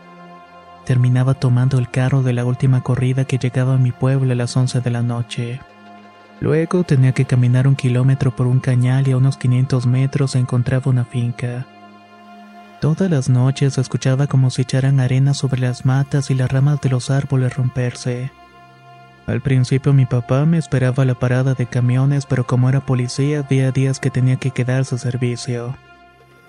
Terminaba 0.85 1.35
tomando 1.35 1.77
el 1.79 1.89
carro 1.89 2.21
de 2.21 2.33
la 2.33 2.43
última 2.43 2.83
corrida 2.83 3.23
que 3.23 3.37
llegaba 3.37 3.75
a 3.75 3.77
mi 3.77 3.93
pueblo 3.93 4.33
a 4.33 4.35
las 4.35 4.55
11 4.57 4.81
de 4.81 4.91
la 4.91 5.01
noche. 5.01 5.61
Luego 6.41 6.83
tenía 6.83 7.13
que 7.13 7.25
caminar 7.25 7.67
un 7.67 7.75
kilómetro 7.75 8.35
por 8.35 8.47
un 8.47 8.59
cañal 8.59 9.07
y 9.07 9.11
a 9.11 9.17
unos 9.17 9.37
500 9.37 9.85
metros 9.87 10.35
encontraba 10.35 10.91
una 10.91 11.05
finca. 11.05 11.65
Todas 12.81 13.09
las 13.09 13.29
noches 13.29 13.77
escuchaba 13.77 14.27
como 14.27 14.49
si 14.49 14.63
echaran 14.63 14.99
arena 14.99 15.33
sobre 15.33 15.61
las 15.61 15.85
matas 15.85 16.29
y 16.29 16.35
las 16.35 16.51
ramas 16.51 16.81
de 16.81 16.89
los 16.89 17.09
árboles 17.09 17.55
romperse. 17.55 18.31
Al 19.27 19.41
principio 19.41 19.91
mi 19.91 20.05
papá 20.05 20.45
me 20.45 20.57
esperaba 20.57 21.03
a 21.03 21.05
la 21.05 21.15
parada 21.15 21.55
de 21.55 21.65
camiones, 21.65 22.25
pero 22.25 22.45
como 22.45 22.69
era 22.69 22.85
policía 22.85 23.39
había 23.39 23.71
días 23.71 23.99
que 23.99 24.11
tenía 24.11 24.35
que 24.35 24.51
quedarse 24.51 24.95
a 24.95 24.97
servicio. 24.99 25.75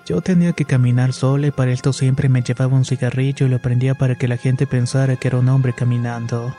Yo 0.05 0.21
tenía 0.21 0.53
que 0.53 0.65
caminar 0.65 1.11
sola 1.11 1.47
y 1.47 1.51
para 1.51 1.71
esto 1.71 1.91
siempre 1.91 2.29
me 2.29 2.43
llevaba 2.43 2.75
un 2.75 2.85
cigarrillo 2.85 3.47
y 3.47 3.49
lo 3.49 3.59
prendía 3.59 3.95
para 3.95 4.15
que 4.15 4.27
la 4.27 4.37
gente 4.37 4.67
pensara 4.67 5.15
que 5.15 5.27
era 5.27 5.39
un 5.39 5.49
hombre 5.49 5.73
caminando. 5.73 6.55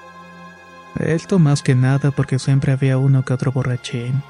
Esto 0.99 1.39
más 1.39 1.63
que 1.63 1.75
nada 1.75 2.11
porque 2.11 2.39
siempre 2.39 2.73
había 2.73 2.99
uno 2.99 3.25
que 3.25 3.33
otro 3.33 3.53
borrachín. 3.53 4.23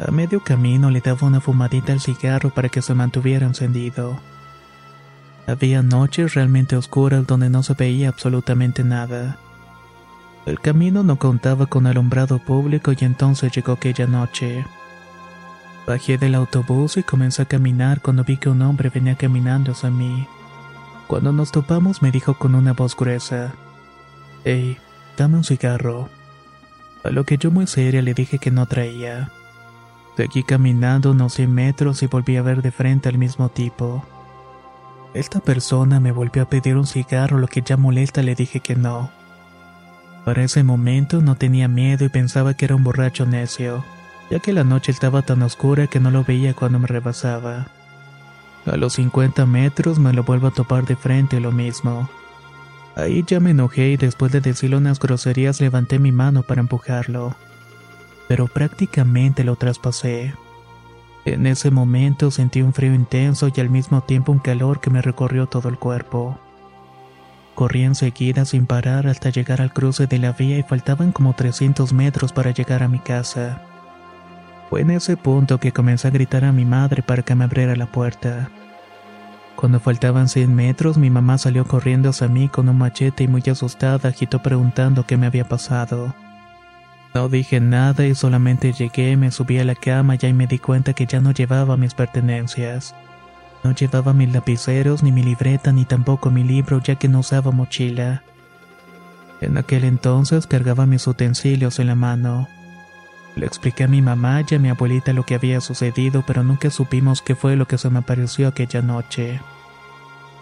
A 0.00 0.10
medio 0.10 0.40
camino 0.40 0.90
le 0.90 1.00
daba 1.00 1.26
una 1.26 1.40
fumadita 1.40 1.92
al 1.92 2.00
cigarro 2.00 2.50
para 2.50 2.68
que 2.68 2.82
se 2.82 2.94
mantuviera 2.94 3.46
encendido. 3.46 4.18
Había 5.46 5.82
noches 5.82 6.34
realmente 6.34 6.76
oscuras 6.76 7.26
donde 7.26 7.48
no 7.48 7.62
se 7.62 7.74
veía 7.74 8.08
absolutamente 8.08 8.84
nada. 8.84 9.38
El 10.46 10.60
camino 10.60 11.02
no 11.02 11.16
contaba 11.16 11.66
con 11.66 11.86
alumbrado 11.86 12.38
público 12.38 12.92
y 12.92 13.04
entonces 13.04 13.52
llegó 13.52 13.72
aquella 13.72 14.06
noche. 14.06 14.64
Bajé 15.86 16.18
del 16.18 16.34
autobús 16.34 16.96
y 16.96 17.02
comencé 17.02 17.42
a 17.42 17.46
caminar 17.46 18.00
cuando 18.02 18.24
vi 18.24 18.36
que 18.36 18.50
un 18.50 18.62
hombre 18.62 18.90
venía 18.90 19.14
caminando 19.14 19.72
hacia 19.72 19.90
mí. 19.90 20.26
Cuando 21.06 21.32
nos 21.32 21.52
topamos 21.52 22.02
me 22.02 22.10
dijo 22.10 22.34
con 22.34 22.54
una 22.54 22.72
voz 22.72 22.96
gruesa, 22.96 23.52
Hey, 24.44 24.78
dame 25.18 25.36
un 25.36 25.44
cigarro. 25.44 26.08
A 27.04 27.10
lo 27.10 27.24
que 27.24 27.36
yo 27.36 27.50
muy 27.50 27.66
seria 27.66 28.00
le 28.00 28.14
dije 28.14 28.38
que 28.38 28.50
no 28.50 28.64
traía. 28.64 29.30
Seguí 30.16 30.42
caminando 30.42 31.10
unos 31.10 31.34
100 31.34 31.52
metros 31.52 32.02
y 32.02 32.06
volví 32.06 32.36
a 32.36 32.42
ver 32.42 32.62
de 32.62 32.70
frente 32.70 33.10
al 33.10 33.18
mismo 33.18 33.50
tipo. 33.50 34.02
Esta 35.12 35.40
persona 35.40 36.00
me 36.00 36.12
volvió 36.12 36.44
a 36.44 36.48
pedir 36.48 36.76
un 36.76 36.86
cigarro, 36.86 37.38
lo 37.38 37.48
que 37.48 37.60
ya 37.60 37.76
molesta 37.76 38.22
le 38.22 38.34
dije 38.34 38.60
que 38.60 38.76
no. 38.76 39.10
Para 40.24 40.42
ese 40.42 40.62
momento 40.62 41.20
no 41.20 41.36
tenía 41.36 41.68
miedo 41.68 42.06
y 42.06 42.08
pensaba 42.08 42.54
que 42.54 42.64
era 42.64 42.76
un 42.76 42.84
borracho 42.84 43.26
necio 43.26 43.84
ya 44.30 44.40
que 44.40 44.52
la 44.52 44.64
noche 44.64 44.92
estaba 44.92 45.22
tan 45.22 45.42
oscura 45.42 45.86
que 45.86 46.00
no 46.00 46.10
lo 46.10 46.24
veía 46.24 46.54
cuando 46.54 46.78
me 46.78 46.86
rebasaba. 46.86 47.68
A 48.66 48.76
los 48.76 48.94
50 48.94 49.46
metros 49.46 49.98
me 49.98 50.12
lo 50.12 50.24
vuelvo 50.24 50.48
a 50.48 50.50
topar 50.50 50.84
de 50.84 50.96
frente 50.96 51.40
lo 51.40 51.52
mismo. 51.52 52.08
Ahí 52.98 53.22
ya 53.24 53.38
me 53.38 53.52
enojé 53.52 53.90
y 53.90 53.96
después 53.96 54.32
de 54.32 54.40
decirle 54.40 54.76
unas 54.76 54.98
groserías 54.98 55.60
levanté 55.60 56.00
mi 56.00 56.10
mano 56.10 56.42
para 56.42 56.60
empujarlo. 56.60 57.36
Pero 58.26 58.48
prácticamente 58.48 59.44
lo 59.44 59.54
traspasé. 59.54 60.34
En 61.24 61.46
ese 61.46 61.70
momento 61.70 62.32
sentí 62.32 62.60
un 62.60 62.74
frío 62.74 62.92
intenso 62.92 63.52
y 63.54 63.60
al 63.60 63.70
mismo 63.70 64.00
tiempo 64.00 64.32
un 64.32 64.40
calor 64.40 64.80
que 64.80 64.90
me 64.90 65.00
recorrió 65.00 65.46
todo 65.46 65.68
el 65.68 65.78
cuerpo. 65.78 66.40
Corrí 67.54 67.84
enseguida 67.84 68.44
sin 68.44 68.66
parar 68.66 69.06
hasta 69.06 69.30
llegar 69.30 69.60
al 69.60 69.72
cruce 69.72 70.08
de 70.08 70.18
la 70.18 70.32
vía 70.32 70.58
y 70.58 70.64
faltaban 70.64 71.12
como 71.12 71.34
300 71.34 71.92
metros 71.92 72.32
para 72.32 72.50
llegar 72.50 72.82
a 72.82 72.88
mi 72.88 72.98
casa. 72.98 73.62
Fue 74.70 74.80
en 74.80 74.90
ese 74.90 75.16
punto 75.16 75.60
que 75.60 75.70
comencé 75.70 76.08
a 76.08 76.10
gritar 76.10 76.44
a 76.44 76.50
mi 76.50 76.64
madre 76.64 77.04
para 77.04 77.22
que 77.22 77.36
me 77.36 77.44
abriera 77.44 77.76
la 77.76 77.86
puerta. 77.86 78.50
Cuando 79.58 79.80
faltaban 79.80 80.28
100 80.28 80.54
metros, 80.54 80.98
mi 80.98 81.10
mamá 81.10 81.36
salió 81.36 81.66
corriendo 81.66 82.10
hacia 82.10 82.28
mí 82.28 82.48
con 82.48 82.68
un 82.68 82.78
machete 82.78 83.24
y 83.24 83.28
muy 83.28 83.42
asustada 83.50 84.10
agitó 84.10 84.40
preguntando 84.40 85.04
qué 85.04 85.16
me 85.16 85.26
había 85.26 85.48
pasado. 85.48 86.14
No 87.12 87.28
dije 87.28 87.58
nada 87.58 88.06
y 88.06 88.14
solamente 88.14 88.72
llegué, 88.72 89.16
me 89.16 89.32
subí 89.32 89.58
a 89.58 89.64
la 89.64 89.74
cama 89.74 90.14
y 90.14 90.32
me 90.32 90.46
di 90.46 90.60
cuenta 90.60 90.92
que 90.92 91.06
ya 91.06 91.18
no 91.18 91.32
llevaba 91.32 91.76
mis 91.76 91.92
pertenencias. 91.94 92.94
No 93.64 93.72
llevaba 93.72 94.12
mis 94.12 94.32
lapiceros, 94.32 95.02
ni 95.02 95.10
mi 95.10 95.24
libreta, 95.24 95.72
ni 95.72 95.84
tampoco 95.84 96.30
mi 96.30 96.44
libro, 96.44 96.80
ya 96.80 96.94
que 96.94 97.08
no 97.08 97.18
usaba 97.18 97.50
mochila. 97.50 98.22
En 99.40 99.58
aquel 99.58 99.82
entonces 99.82 100.46
cargaba 100.46 100.86
mis 100.86 101.04
utensilios 101.08 101.80
en 101.80 101.88
la 101.88 101.96
mano. 101.96 102.46
Le 103.38 103.46
expliqué 103.46 103.84
a 103.84 103.88
mi 103.88 104.02
mamá 104.02 104.42
y 104.50 104.56
a 104.56 104.58
mi 104.58 104.68
abuelita 104.68 105.12
lo 105.12 105.22
que 105.22 105.36
había 105.36 105.60
sucedido, 105.60 106.24
pero 106.26 106.42
nunca 106.42 106.70
supimos 106.70 107.22
qué 107.22 107.36
fue 107.36 107.54
lo 107.54 107.68
que 107.68 107.78
se 107.78 107.88
me 107.88 108.00
apareció 108.00 108.48
aquella 108.48 108.82
noche. 108.82 109.40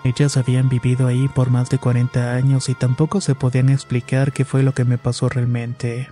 Ellas 0.03 0.39
habían 0.39 0.71
vivido 0.71 1.07
ahí 1.07 1.29
por 1.29 1.51
más 1.51 1.69
de 1.69 1.77
40 1.77 2.33
años 2.33 2.71
y 2.71 2.75
tampoco 2.75 3.21
se 3.21 3.35
podían 3.35 3.69
explicar 3.69 4.33
qué 4.33 4.47
fue 4.47 4.63
lo 4.63 4.73
que 4.73 4.87
me 4.87 4.97
pasó 4.97 5.29
realmente. 5.29 6.09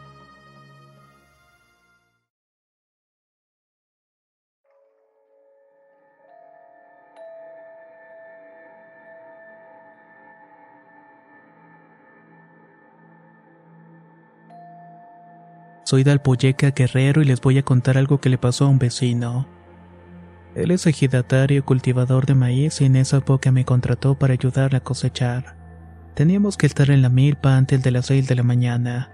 Soy 15.85 16.03
de 16.03 16.13
Alpoyeca 16.13 16.71
Guerrero 16.71 17.21
y 17.21 17.27
les 17.27 17.43
voy 17.43 17.59
a 17.59 17.63
contar 17.63 17.99
algo 17.99 18.19
que 18.19 18.31
le 18.31 18.39
pasó 18.39 18.65
a 18.65 18.69
un 18.69 18.79
vecino. 18.79 19.47
Él 20.55 20.71
es 20.71 20.87
ejidatario 20.87 21.63
cultivador 21.63 22.25
de 22.25 22.35
maíz 22.35 22.81
y 22.81 22.87
en 22.87 22.97
esa 22.97 23.19
época 23.19 23.53
me 23.53 23.67
contrató 23.67 24.19
para 24.19 24.33
ayudarle 24.33 24.79
a 24.79 24.83
cosechar. 24.83 25.57
Teníamos 26.15 26.57
que 26.57 26.67
estar 26.67 26.91
en 26.91 27.03
la 27.03 27.11
milpa 27.11 27.59
antes 27.59 27.83
de 27.83 27.91
las 27.91 28.07
6 28.07 28.27
de 28.29 28.35
la 28.35 28.43
mañana. 28.43 29.11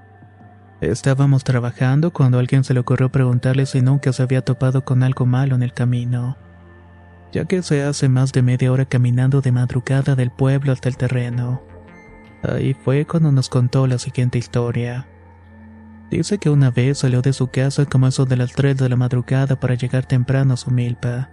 Estábamos 0.80 1.42
trabajando 1.42 2.12
cuando 2.12 2.36
a 2.36 2.40
alguien 2.40 2.62
se 2.62 2.72
le 2.72 2.80
ocurrió 2.80 3.10
preguntarle 3.10 3.66
si 3.66 3.80
nunca 3.80 4.12
se 4.12 4.22
había 4.22 4.42
topado 4.42 4.84
con 4.84 5.02
algo 5.02 5.26
malo 5.26 5.56
en 5.56 5.64
el 5.64 5.72
camino, 5.72 6.36
ya 7.32 7.46
que 7.46 7.62
se 7.62 7.82
hace 7.82 8.08
más 8.08 8.32
de 8.32 8.42
media 8.42 8.70
hora 8.70 8.84
caminando 8.84 9.40
de 9.40 9.50
madrugada 9.50 10.14
del 10.14 10.30
pueblo 10.30 10.72
hasta 10.72 10.88
el 10.88 10.96
terreno. 10.96 11.62
Ahí 12.44 12.74
fue 12.74 13.06
cuando 13.06 13.32
nos 13.32 13.48
contó 13.48 13.88
la 13.88 13.98
siguiente 13.98 14.38
historia. 14.38 15.09
Dice 16.10 16.38
que 16.38 16.50
una 16.50 16.72
vez 16.72 16.98
salió 16.98 17.22
de 17.22 17.32
su 17.32 17.48
casa 17.48 17.86
como 17.86 18.08
eso 18.08 18.26
de 18.26 18.36
las 18.36 18.52
3 18.52 18.76
de 18.76 18.88
la 18.88 18.96
madrugada 18.96 19.60
para 19.60 19.76
llegar 19.76 20.06
temprano 20.06 20.54
a 20.54 20.56
su 20.56 20.72
milpa. 20.72 21.30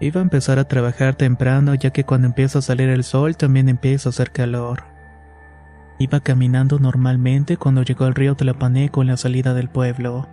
Iba 0.00 0.20
a 0.20 0.24
empezar 0.24 0.58
a 0.58 0.66
trabajar 0.66 1.14
temprano 1.14 1.74
ya 1.74 1.90
que 1.90 2.04
cuando 2.04 2.26
empieza 2.26 2.58
a 2.58 2.62
salir 2.62 2.88
el 2.88 3.04
sol 3.04 3.36
también 3.36 3.68
empieza 3.68 4.08
a 4.08 4.10
hacer 4.10 4.32
calor. 4.32 4.84
Iba 5.98 6.20
caminando 6.20 6.80
normalmente 6.80 7.56
cuando 7.56 7.82
llegó 7.82 8.04
al 8.04 8.16
río 8.16 8.34
Tlapaneco 8.34 9.00
en 9.00 9.08
la 9.08 9.16
salida 9.16 9.54
del 9.54 9.68
pueblo. 9.68 10.28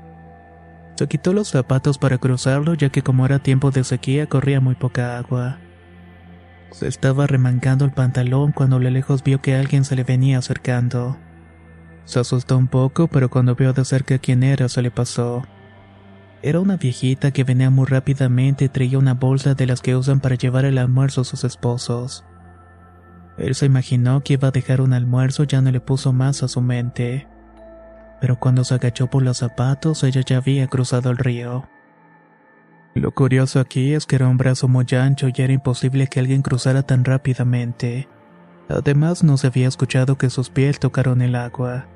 Se 0.95 1.07
quitó 1.07 1.33
los 1.33 1.49
zapatos 1.49 1.99
para 1.99 2.17
cruzarlo 2.17 2.73
ya 2.73 2.89
que 2.89 3.03
como 3.03 3.25
era 3.25 3.39
tiempo 3.39 3.69
de 3.69 3.83
sequía 3.83 4.25
corría 4.25 4.59
muy 4.59 4.75
poca 4.75 5.19
agua. 5.19 5.59
Se 6.71 6.87
estaba 6.87 7.27
remangando 7.27 7.85
el 7.85 7.91
pantalón 7.91 8.51
cuando 8.51 8.77
a 8.77 8.79
lo 8.79 8.89
lejos 8.89 9.23
vio 9.23 9.39
que 9.39 9.55
alguien 9.55 9.85
se 9.85 9.95
le 9.95 10.03
venía 10.03 10.39
acercando. 10.39 11.17
Se 12.05 12.19
asustó 12.19 12.57
un 12.57 12.67
poco, 12.67 13.07
pero 13.07 13.29
cuando 13.29 13.55
vio 13.55 13.73
de 13.73 13.85
cerca 13.85 14.17
quién 14.17 14.43
era, 14.43 14.67
se 14.69 14.81
le 14.81 14.91
pasó. 14.91 15.43
Era 16.41 16.59
una 16.59 16.75
viejita 16.75 17.31
que 17.31 17.45
venía 17.45 17.69
muy 17.69 17.85
rápidamente 17.85 18.65
y 18.65 18.69
traía 18.69 18.97
una 18.97 19.13
bolsa 19.13 19.53
de 19.53 19.65
las 19.65 19.81
que 19.81 19.95
usan 19.95 20.19
para 20.19 20.35
llevar 20.35 20.65
el 20.65 20.77
almuerzo 20.77 21.21
a 21.21 21.23
sus 21.23 21.45
esposos. 21.45 22.25
Él 23.37 23.55
se 23.55 23.65
imaginó 23.65 24.21
que 24.21 24.33
iba 24.33 24.49
a 24.49 24.51
dejar 24.51 24.81
un 24.81 24.93
almuerzo, 24.93 25.45
ya 25.45 25.61
no 25.61 25.71
le 25.71 25.79
puso 25.79 26.11
más 26.11 26.43
a 26.43 26.49
su 26.49 26.61
mente. 26.61 27.27
Pero 28.19 28.39
cuando 28.39 28.63
se 28.63 28.75
agachó 28.75 29.07
por 29.07 29.23
los 29.23 29.37
zapatos, 29.37 30.03
ella 30.03 30.21
ya 30.21 30.37
había 30.37 30.67
cruzado 30.67 31.09
el 31.09 31.17
río. 31.17 31.67
Lo 32.93 33.11
curioso 33.11 33.59
aquí 33.59 33.93
es 33.93 34.05
que 34.05 34.17
era 34.17 34.27
un 34.27 34.37
brazo 34.37 34.67
muy 34.67 34.85
ancho 34.91 35.29
y 35.29 35.41
era 35.41 35.53
imposible 35.53 36.07
que 36.07 36.19
alguien 36.19 36.41
cruzara 36.41 36.83
tan 36.83 37.05
rápidamente. 37.05 38.07
Además, 38.69 39.23
no 39.23 39.37
se 39.37 39.47
había 39.47 39.67
escuchado 39.67 40.17
que 40.17 40.29
sus 40.29 40.49
pies 40.49 40.79
tocaron 40.79 41.21
el 41.21 41.35
agua. 41.35 41.87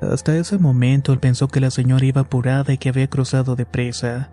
Hasta 0.00 0.36
ese 0.36 0.58
momento 0.58 1.12
él 1.12 1.18
pensó 1.18 1.48
que 1.48 1.60
la 1.60 1.70
señora 1.70 2.04
iba 2.04 2.22
apurada 2.22 2.72
y 2.72 2.78
que 2.78 2.90
había 2.90 3.08
cruzado 3.08 3.56
deprisa. 3.56 4.30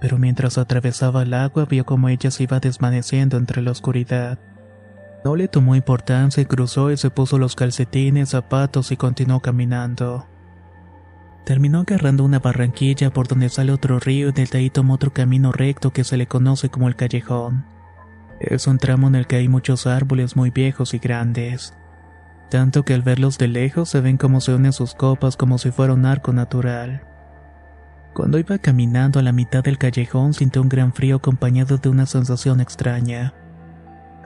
pero 0.00 0.16
mientras 0.16 0.56
atravesaba 0.56 1.22
el 1.22 1.34
agua 1.34 1.66
vio 1.66 1.84
como 1.84 2.08
ella 2.08 2.30
se 2.30 2.44
iba 2.44 2.58
desvaneciendo 2.58 3.36
entre 3.36 3.60
la 3.60 3.70
oscuridad. 3.70 4.38
No 5.24 5.36
le 5.36 5.46
tomó 5.46 5.76
importancia 5.76 6.42
y 6.42 6.46
cruzó 6.46 6.90
y 6.90 6.96
se 6.96 7.10
puso 7.10 7.36
los 7.38 7.54
calcetines, 7.54 8.30
zapatos 8.30 8.90
y 8.90 8.96
continuó 8.96 9.40
caminando. 9.40 10.26
Terminó 11.44 11.80
agarrando 11.80 12.24
una 12.24 12.38
barranquilla 12.38 13.12
por 13.12 13.28
donde 13.28 13.50
sale 13.50 13.72
otro 13.72 13.98
río 13.98 14.30
y 14.30 14.32
desde 14.32 14.58
ahí 14.58 14.70
tomó 14.70 14.94
otro 14.94 15.12
camino 15.12 15.52
recto 15.52 15.92
que 15.92 16.04
se 16.04 16.16
le 16.16 16.26
conoce 16.26 16.70
como 16.70 16.88
el 16.88 16.96
callejón. 16.96 17.66
Es 18.40 18.66
un 18.66 18.78
tramo 18.78 19.06
en 19.06 19.16
el 19.16 19.26
que 19.26 19.36
hay 19.36 19.48
muchos 19.48 19.86
árboles 19.86 20.34
muy 20.34 20.50
viejos 20.50 20.94
y 20.94 20.98
grandes, 20.98 21.74
tanto 22.48 22.86
que 22.86 22.94
al 22.94 23.02
verlos 23.02 23.36
de 23.36 23.48
lejos 23.48 23.90
se 23.90 24.00
ven 24.00 24.16
como 24.16 24.40
se 24.40 24.54
unen 24.54 24.72
sus 24.72 24.94
copas 24.94 25.36
como 25.36 25.58
si 25.58 25.70
fuera 25.70 25.92
un 25.92 26.06
arco 26.06 26.32
natural. 26.32 27.02
Cuando 28.14 28.38
iba 28.38 28.56
caminando 28.56 29.20
a 29.20 29.22
la 29.22 29.32
mitad 29.32 29.62
del 29.62 29.76
callejón 29.76 30.32
sintió 30.32 30.62
un 30.62 30.70
gran 30.70 30.94
frío 30.94 31.16
acompañado 31.16 31.76
de 31.76 31.90
una 31.90 32.06
sensación 32.06 32.62
extraña. 32.62 33.34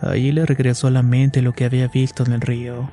Ahí 0.01 0.31
le 0.31 0.47
regresó 0.47 0.87
a 0.87 0.93
la 0.93 1.03
mente 1.03 1.43
lo 1.43 1.53
que 1.53 1.65
había 1.65 1.89
visto 1.89 2.25
en 2.25 2.33
el 2.33 2.41
río. 2.41 2.93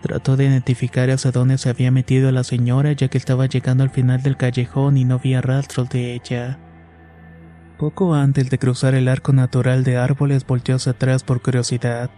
Trató 0.00 0.36
de 0.36 0.44
identificar 0.46 1.10
hacia 1.10 1.32
dónde 1.32 1.58
se 1.58 1.70
había 1.70 1.90
metido 1.90 2.30
la 2.30 2.44
señora 2.44 2.92
ya 2.92 3.08
que 3.08 3.18
estaba 3.18 3.46
llegando 3.46 3.82
al 3.82 3.90
final 3.90 4.22
del 4.22 4.36
callejón 4.36 4.96
y 4.96 5.04
no 5.04 5.16
había 5.16 5.42
rastros 5.42 5.88
de 5.90 6.14
ella. 6.14 6.58
Poco 7.80 8.14
antes 8.14 8.50
de 8.50 8.58
cruzar 8.58 8.94
el 8.94 9.08
arco 9.08 9.32
natural 9.32 9.84
de 9.84 9.96
árboles 9.96 10.46
volteó 10.46 10.76
hacia 10.76 10.92
atrás 10.92 11.24
por 11.24 11.40
curiosidad. 11.40 12.10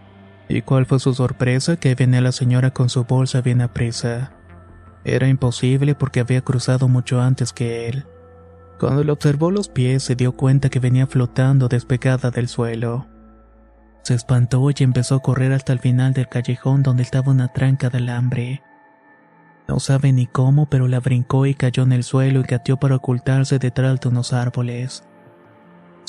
¿Y 0.49 0.63
cuál 0.63 0.87
fue 0.87 0.99
su 0.99 1.15
sorpresa? 1.15 1.77
Que 1.77 1.95
venía 1.95 2.21
la 2.21 2.33
señora 2.33 2.73
con 2.73 2.89
su 2.89 3.05
bolsa 3.05 3.43
bien 3.43 3.61
aprisa. 3.61 4.33
Era 5.05 5.29
imposible 5.29 5.95
porque 5.95 6.19
había 6.19 6.41
cruzado 6.41 6.89
mucho 6.89 7.21
antes 7.21 7.53
que 7.53 7.89
él. 7.89 8.07
Cuando 8.81 9.05
le 9.05 9.13
observó 9.13 9.53
los 9.53 9.69
pies 9.69 10.03
se 10.03 10.17
dio 10.17 10.33
cuenta 10.33 10.69
que 10.69 10.81
venía 10.81 11.07
flotando 11.07 11.69
despegada 11.69 12.33
del 12.33 12.49
suelo. 12.49 13.07
Se 14.03 14.15
espantó 14.15 14.69
y 14.69 14.83
empezó 14.83 15.15
a 15.15 15.23
correr 15.23 15.53
hasta 15.53 15.73
el 15.73 15.79
final 15.79 16.13
del 16.13 16.29
callejón 16.29 16.83
donde 16.83 17.05
estaba 17.05 17.31
una 17.31 17.53
tranca 17.53 17.89
de 17.89 17.99
alambre. 17.99 18.63
No 19.69 19.79
sabe 19.79 20.13
ni 20.13 20.27
cómo, 20.27 20.69
pero 20.69 20.89
la 20.89 20.99
brincó 20.99 21.47
y 21.47 21.55
cayó 21.55 21.85
en 21.85 21.93
el 21.93 22.03
suelo 22.03 22.41
y 22.41 22.43
gateó 22.43 22.79
para 22.79 22.97
ocultarse 22.97 23.61
detrás 23.61 24.01
de 24.01 24.09
unos 24.09 24.33
árboles. 24.33 25.05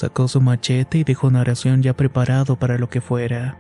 Sacó 0.03 0.27
su 0.27 0.41
machete 0.41 0.97
y 0.97 1.03
dejó 1.05 1.27
una 1.27 1.39
oración 1.39 1.81
ya 1.81 1.95
preparado 1.95 2.57
para 2.57 2.77
lo 2.77 2.89
que 2.89 2.99
fuera. 2.99 3.57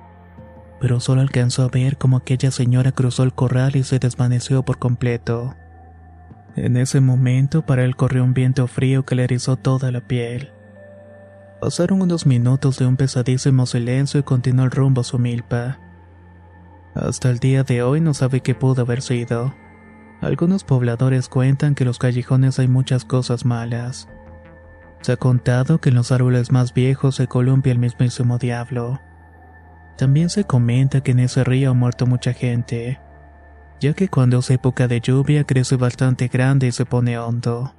Pero 0.81 0.99
solo 0.99 1.21
alcanzó 1.21 1.63
a 1.63 1.69
ver 1.69 1.97
cómo 1.97 2.17
aquella 2.17 2.51
señora 2.51 2.91
cruzó 2.91 3.23
el 3.23 3.33
corral 3.33 3.77
y 3.77 3.83
se 3.83 3.97
desvaneció 3.97 4.63
por 4.63 4.77
completo. 4.77 5.55
En 6.57 6.75
ese 6.75 6.99
momento 6.99 7.65
para 7.65 7.85
él 7.85 7.95
corrió 7.95 8.25
un 8.25 8.33
viento 8.33 8.67
frío 8.67 9.05
que 9.05 9.15
le 9.15 9.23
erizó 9.23 9.55
toda 9.55 9.89
la 9.93 10.01
piel. 10.01 10.51
Pasaron 11.61 12.01
unos 12.01 12.25
minutos 12.25 12.77
de 12.77 12.87
un 12.87 12.97
pesadísimo 12.97 13.65
silencio 13.65 14.19
y 14.19 14.23
continuó 14.23 14.65
el 14.65 14.71
rumbo 14.71 14.99
a 14.99 15.05
su 15.05 15.19
milpa. 15.19 15.79
Hasta 16.93 17.29
el 17.29 17.39
día 17.39 17.63
de 17.63 17.83
hoy 17.83 18.01
no 18.01 18.13
sabe 18.13 18.41
qué 18.41 18.53
pudo 18.53 18.81
haber 18.81 19.01
sido. 19.01 19.55
Algunos 20.19 20.65
pobladores 20.65 21.29
cuentan 21.29 21.73
que 21.73 21.85
en 21.85 21.87
los 21.87 21.99
callejones 21.99 22.59
hay 22.59 22.67
muchas 22.67 23.05
cosas 23.05 23.45
malas. 23.45 24.09
Se 25.03 25.11
ha 25.11 25.17
contado 25.17 25.81
que 25.81 25.89
en 25.89 25.95
los 25.95 26.13
árboles 26.13 26.49
más 26.53 26.73
viejos 26.73 27.17
se 27.17 27.27
columpia 27.27 27.73
el 27.73 27.77
mismísimo 27.77 28.37
diablo. 28.37 29.01
También 29.97 30.29
se 30.29 30.45
comenta 30.45 31.01
que 31.01 31.11
en 31.11 31.19
ese 31.19 31.43
río 31.43 31.71
ha 31.71 31.73
muerto 31.73 32.05
mucha 32.05 32.31
gente, 32.31 33.01
ya 33.81 33.93
que 33.93 34.07
cuando 34.07 34.39
es 34.39 34.49
época 34.49 34.87
de 34.87 35.01
lluvia 35.01 35.43
crece 35.43 35.75
bastante 35.75 36.29
grande 36.29 36.67
y 36.67 36.71
se 36.71 36.85
pone 36.85 37.19
hondo. 37.19 37.73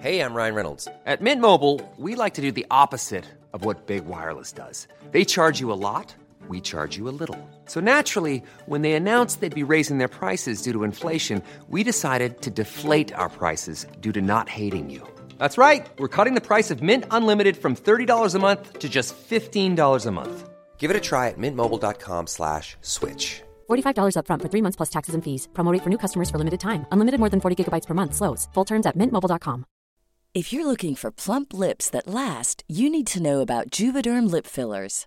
Hey, 0.00 0.20
I'm 0.20 0.32
Ryan 0.32 0.54
Reynolds. 0.54 0.86
At 1.04 1.20
Mint 1.20 1.40
Mobile, 1.40 1.80
we 1.96 2.14
like 2.14 2.34
to 2.34 2.40
do 2.40 2.52
the 2.52 2.66
opposite 2.70 3.24
of 3.52 3.64
what 3.64 3.88
Big 3.88 4.06
Wireless 4.06 4.52
does. 4.52 4.86
They 5.10 5.24
charge 5.24 5.58
you 5.58 5.72
a 5.72 5.74
lot, 5.74 6.14
we 6.48 6.60
charge 6.60 6.96
you 6.96 7.08
a 7.08 7.16
little. 7.20 7.36
So 7.64 7.80
naturally, 7.80 8.42
when 8.66 8.82
they 8.82 8.92
announced 8.92 9.40
they'd 9.40 9.52
be 9.66 9.72
raising 9.74 9.98
their 9.98 10.14
prices 10.20 10.62
due 10.62 10.72
to 10.72 10.84
inflation, 10.84 11.42
we 11.68 11.82
decided 11.82 12.40
to 12.42 12.50
deflate 12.50 13.12
our 13.12 13.28
prices 13.28 13.86
due 14.00 14.12
to 14.12 14.22
not 14.22 14.48
hating 14.48 14.88
you. 14.88 15.02
That's 15.38 15.58
right. 15.58 15.88
We're 15.98 16.14
cutting 16.16 16.34
the 16.34 16.48
price 16.52 16.70
of 16.70 16.80
Mint 16.80 17.04
Unlimited 17.10 17.56
from 17.56 17.74
$30 17.74 18.34
a 18.34 18.38
month 18.38 18.78
to 18.78 18.88
just 18.88 19.16
$15 19.16 20.06
a 20.06 20.10
month. 20.12 20.48
Give 20.78 20.92
it 20.92 20.96
a 20.96 21.00
try 21.00 21.26
at 21.26 21.38
mintmobile.com 21.38 22.26
slash 22.28 22.76
switch. 22.82 23.42
$45 23.68 24.14
upfront 24.14 24.42
for 24.42 24.48
three 24.48 24.62
months 24.62 24.76
plus 24.76 24.90
taxes 24.90 25.14
and 25.16 25.24
fees. 25.24 25.48
Promo 25.52 25.72
rate 25.72 25.82
for 25.82 25.90
new 25.90 25.98
customers 25.98 26.30
for 26.30 26.38
limited 26.38 26.60
time. 26.60 26.86
Unlimited 26.92 27.18
more 27.18 27.30
than 27.30 27.40
40 27.40 27.56
gigabytes 27.64 27.86
per 27.86 27.94
month. 27.94 28.14
Slows. 28.14 28.48
Full 28.54 28.64
terms 28.64 28.86
at 28.86 28.96
mintmobile.com. 28.96 29.64
If 30.34 30.52
you're 30.52 30.66
looking 30.66 30.94
for 30.94 31.10
plump 31.10 31.54
lips 31.54 31.90
that 31.90 32.06
last, 32.06 32.62
you 32.68 32.90
need 32.90 33.06
to 33.08 33.22
know 33.22 33.40
about 33.40 33.70
Juvederm 33.70 34.30
lip 34.30 34.46
fillers. 34.46 35.06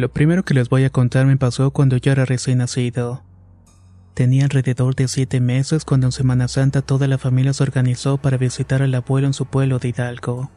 Lo 0.00 0.10
primero 0.10 0.46
que 0.46 0.54
les 0.54 0.70
voy 0.70 0.84
a 0.84 0.88
contar 0.88 1.26
me 1.26 1.36
pasó 1.36 1.72
cuando 1.72 1.98
yo 1.98 2.10
era 2.10 2.24
recién 2.24 2.56
nacido. 2.56 3.22
Tenía 4.14 4.44
alrededor 4.44 4.94
de 4.94 5.08
siete 5.08 5.42
meses 5.42 5.84
cuando 5.84 6.06
en 6.06 6.12
Semana 6.12 6.48
Santa 6.48 6.80
toda 6.80 7.06
la 7.06 7.18
familia 7.18 7.52
se 7.52 7.62
organizó 7.62 8.16
para 8.16 8.38
visitar 8.38 8.80
al 8.80 8.94
abuelo 8.94 9.26
en 9.26 9.34
su 9.34 9.44
pueblo 9.44 9.78
de 9.78 9.88
Hidalgo. 9.88 10.50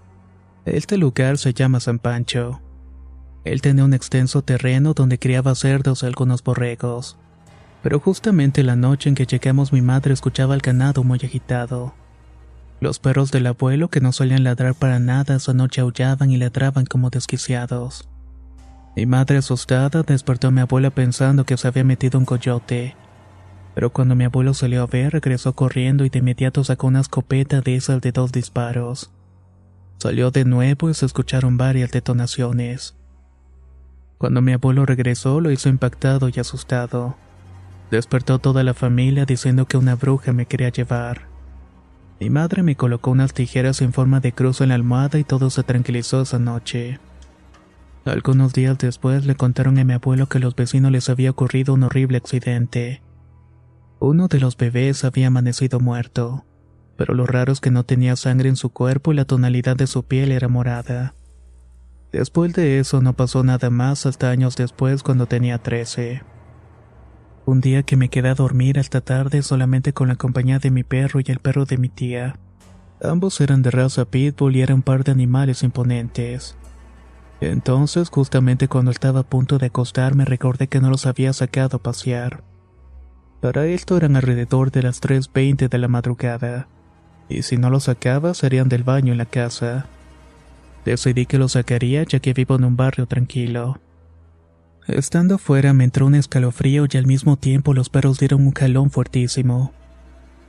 Este 0.64 0.96
lugar 0.96 1.38
se 1.38 1.54
llama 1.54 1.82
San 1.82 2.00
Pancho. 2.00 2.62
Él 3.44 3.60
tenía 3.60 3.84
un 3.84 3.94
extenso 3.94 4.44
terreno 4.44 4.94
donde 4.94 5.20
criaba 5.20 5.56
cerdos 5.56 6.04
y 6.04 6.06
algunos 6.06 6.42
borregos. 6.42 7.18
Pero 7.82 8.00
justamente 8.00 8.64
la 8.64 8.78
noche 8.78 9.10
en 9.10 9.16
que 9.16 9.26
llegamos 9.26 9.74
mi 9.74 9.82
madre 9.82 10.14
escuchaba 10.14 10.56
el 10.56 10.62
ganado 10.62 11.04
muy 11.04 11.20
agitado. 11.22 11.94
Los 12.80 13.00
perros 13.00 13.30
del 13.32 13.48
abuelo 13.48 13.90
que 13.90 14.00
no 14.00 14.14
solían 14.14 14.46
ladrar 14.46 14.74
para 14.74 15.00
nada 15.00 15.36
esa 15.36 15.54
noche 15.54 15.82
aullaban 15.82 16.32
y 16.32 16.38
ladraban 16.38 16.86
como 16.86 17.10
desquiciados. 17.10 18.08
Mi 18.96 19.08
madre 19.08 19.38
asustada 19.38 20.04
despertó 20.04 20.48
a 20.48 20.52
mi 20.52 20.62
abuela 20.62 20.92
pensando 20.92 21.46
que 21.46 21.58
se 21.58 21.68
había 21.68 21.84
metido 21.84 22.20
un 22.20 22.26
coyote. 22.26 22.96
Pero 23.74 23.92
cuando 23.92 24.14
mi 24.14 24.24
abuelo 24.24 24.54
salió 24.54 24.84
a 24.84 24.86
ver, 24.86 25.14
regresó 25.14 25.54
corriendo 25.54 26.06
y 26.06 26.10
de 26.10 26.20
inmediato 26.20 26.64
sacó 26.64 26.88
una 26.88 27.00
escopeta 27.00 27.62
de 27.62 27.76
esas 27.76 28.02
de 28.02 28.12
dos 28.12 28.32
disparos. 28.32 29.12
Salió 29.98 30.30
de 30.30 30.46
nuevo 30.46 30.90
y 30.90 30.94
se 30.94 31.08
escucharon 31.08 31.58
varias 31.58 31.92
detonaciones. 31.92 32.96
Cuando 34.20 34.42
mi 34.42 34.54
abuelo 34.54 34.86
regresó, 34.86 35.42
lo 35.42 35.50
hizo 35.50 35.70
impactado 35.70 36.30
y 36.30 36.40
asustado. 36.40 37.16
Despertó 37.90 38.38
toda 38.40 38.64
la 38.64 38.76
familia 38.76 39.26
diciendo 39.26 39.66
que 39.66 39.78
una 39.78 39.96
bruja 39.96 40.34
me 40.34 40.46
quería 40.46 40.70
llevar. 40.70 41.28
Mi 42.20 42.30
madre 42.30 42.62
me 42.62 42.76
colocó 42.76 43.12
unas 43.12 43.34
tijeras 43.34 43.82
en 43.82 43.92
forma 43.92 44.20
de 44.20 44.34
cruz 44.34 44.62
en 44.62 44.70
la 44.70 44.76
almohada 44.76 45.18
y 45.18 45.24
todo 45.24 45.50
se 45.50 45.64
tranquilizó 45.64 46.22
esa 46.22 46.38
noche. 46.38 47.00
Algunos 48.06 48.52
días 48.52 48.78
después 48.78 49.26
le 49.26 49.36
contaron 49.36 49.78
a 49.80 49.84
mi 49.86 49.94
abuelo 49.94 50.28
que 50.28 50.38
a 50.38 50.42
los 50.42 50.56
vecinos 50.56 50.92
les 50.92 51.10
había 51.10 51.32
ocurrido 51.32 51.74
un 51.74 51.84
horrible 51.84 52.18
accidente. 52.18 53.02
Uno 54.00 54.28
de 54.28 54.42
los 54.42 54.58
bebés 54.58 55.06
había 55.06 55.28
amanecido 55.28 55.80
muerto, 55.80 56.46
pero 56.98 57.14
lo 57.14 57.26
raro 57.26 57.54
es 57.54 57.62
que 57.62 57.72
no 57.72 57.86
tenía 57.86 58.18
sangre 58.18 58.50
en 58.50 58.58
su 58.58 58.70
cuerpo 58.70 59.14
y 59.14 59.16
la 59.16 59.24
tonalidad 59.24 59.78
de 59.78 59.88
su 59.88 60.04
piel 60.04 60.34
era 60.34 60.50
morada. 60.50 61.14
Después 62.12 62.54
de 62.54 62.80
eso 62.80 63.02
no 63.02 63.14
pasó 63.14 63.44
nada 63.44 63.70
más 63.70 64.06
hasta 64.06 64.30
años 64.30 64.58
después 64.58 65.02
cuando 65.02 65.26
tenía 65.26 65.58
13. 65.58 66.24
Un 67.46 67.62
día 67.62 67.84
que 67.84 67.96
me 67.96 68.10
quedé 68.10 68.30
a 68.30 68.36
dormir 68.36 68.80
hasta 68.80 69.00
tarde 69.00 69.42
solamente 69.42 69.94
con 69.94 70.10
la 70.10 70.16
compañía 70.16 70.60
de 70.60 70.72
mi 70.72 70.84
perro 70.84 71.22
y 71.22 71.32
el 71.32 71.40
perro 71.40 71.66
de 71.66 71.78
mi 71.78 71.88
tía. 71.88 72.38
Ambos 73.02 73.40
eran 73.42 73.62
de 73.62 73.72
raza 73.72 74.06
pitbull 74.06 74.58
y 74.58 74.62
eran 74.62 74.76
un 74.76 74.82
par 74.82 75.04
de 75.06 75.12
animales 75.12 75.64
imponentes. 75.64 76.58
Entonces, 77.42 78.10
justamente 78.10 78.68
cuando 78.68 78.92
estaba 78.92 79.22
a 79.22 79.24
punto 79.24 79.58
de 79.58 79.68
acostarme, 79.68 80.26
recordé 80.26 80.68
que 80.68 80.80
no 80.80 80.90
los 80.90 81.06
había 81.06 81.34
sacado 81.34 81.78
a 81.78 81.84
pasear. 81.84 82.44
Para 83.42 83.66
esto 83.66 83.98
eran 83.98 84.16
alrededor 84.16 84.72
de 84.72 84.84
las 84.84 85.02
3.20 85.02 85.68
de 85.68 85.78
la 85.78 85.90
madrugada, 85.90 86.68
y 87.28 87.42
si 87.42 87.58
no 87.58 87.70
los 87.70 87.84
sacaba, 87.84 88.34
serían 88.34 88.70
del 88.70 88.84
baño 88.84 89.12
en 89.12 89.18
la 89.18 89.26
casa. 89.26 89.88
Decidí 90.86 91.26
que 91.26 91.38
los 91.38 91.54
sacaría 91.54 92.04
ya 92.04 92.20
que 92.20 92.34
vivo 92.34 92.56
en 92.56 92.64
un 92.64 92.78
barrio 92.78 93.06
tranquilo. 93.06 93.80
Estando 94.88 95.38
fuera 95.38 95.74
me 95.74 95.86
entró 95.86 96.06
un 96.06 96.16
escalofrío 96.16 96.86
y 96.92 96.98
al 96.98 97.08
mismo 97.08 97.38
tiempo 97.38 97.74
los 97.74 97.90
perros 97.90 98.20
dieron 98.20 98.46
un 98.46 98.54
jalón 98.54 98.92
fuertísimo. 98.92 99.74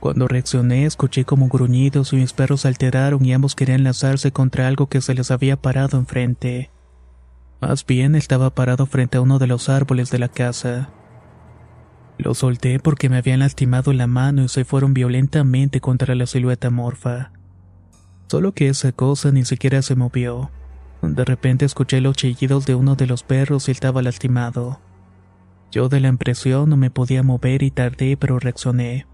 Cuando 0.01 0.27
reaccioné 0.27 0.85
escuché 0.85 1.23
como 1.23 1.47
gruñidos 1.47 2.11
y 2.13 2.17
mis 2.17 2.33
perros 2.33 2.65
alteraron 2.65 3.25
y 3.25 3.33
ambos 3.33 3.55
querían 3.55 3.83
lanzarse 3.83 4.31
contra 4.31 4.67
algo 4.67 4.87
que 4.87 5.01
se 5.01 5.13
les 5.13 5.31
había 5.31 5.55
parado 5.55 5.97
enfrente. 5.97 6.69
Más 7.61 7.85
bien 7.85 8.15
estaba 8.15 8.49
parado 8.49 8.85
frente 8.85 9.17
a 9.17 9.21
uno 9.21 9.39
de 9.39 9.47
los 9.47 9.69
árboles 9.69 10.11
de 10.11 10.19
la 10.19 10.27
casa. 10.27 10.89
Lo 12.17 12.33
solté 12.33 12.79
porque 12.79 13.09
me 13.09 13.17
habían 13.17 13.39
lastimado 13.39 13.91
la 13.93 14.07
mano 14.07 14.43
y 14.43 14.47
se 14.47 14.65
fueron 14.65 14.93
violentamente 14.93 15.81
contra 15.81 16.15
la 16.15 16.25
silueta 16.25 16.69
morfa. 16.69 17.31
Solo 18.27 18.53
que 18.53 18.69
esa 18.69 18.91
cosa 18.91 19.31
ni 19.31 19.45
siquiera 19.45 19.81
se 19.81 19.95
movió. 19.95 20.49
De 21.01 21.25
repente 21.25 21.65
escuché 21.65 22.01
los 22.01 22.15
chillidos 22.15 22.65
de 22.65 22.75
uno 22.75 22.95
de 22.95 23.07
los 23.07 23.23
perros 23.23 23.67
y 23.67 23.71
estaba 23.71 24.01
lastimado. 24.01 24.79
Yo 25.71 25.89
de 25.89 25.99
la 25.99 26.07
impresión 26.07 26.69
no 26.69 26.77
me 26.77 26.89
podía 26.89 27.21
mover 27.21 27.63
y 27.63 27.71
tardé 27.71 28.17
pero 28.17 28.39
reaccioné. 28.39 29.05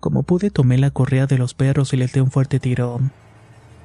Como 0.00 0.22
pude 0.22 0.50
tomé 0.50 0.78
la 0.78 0.90
correa 0.90 1.26
de 1.26 1.38
los 1.38 1.54
perros 1.54 1.92
y 1.92 1.96
les 1.96 2.12
di 2.12 2.20
un 2.20 2.30
fuerte 2.30 2.60
tirón. 2.60 3.12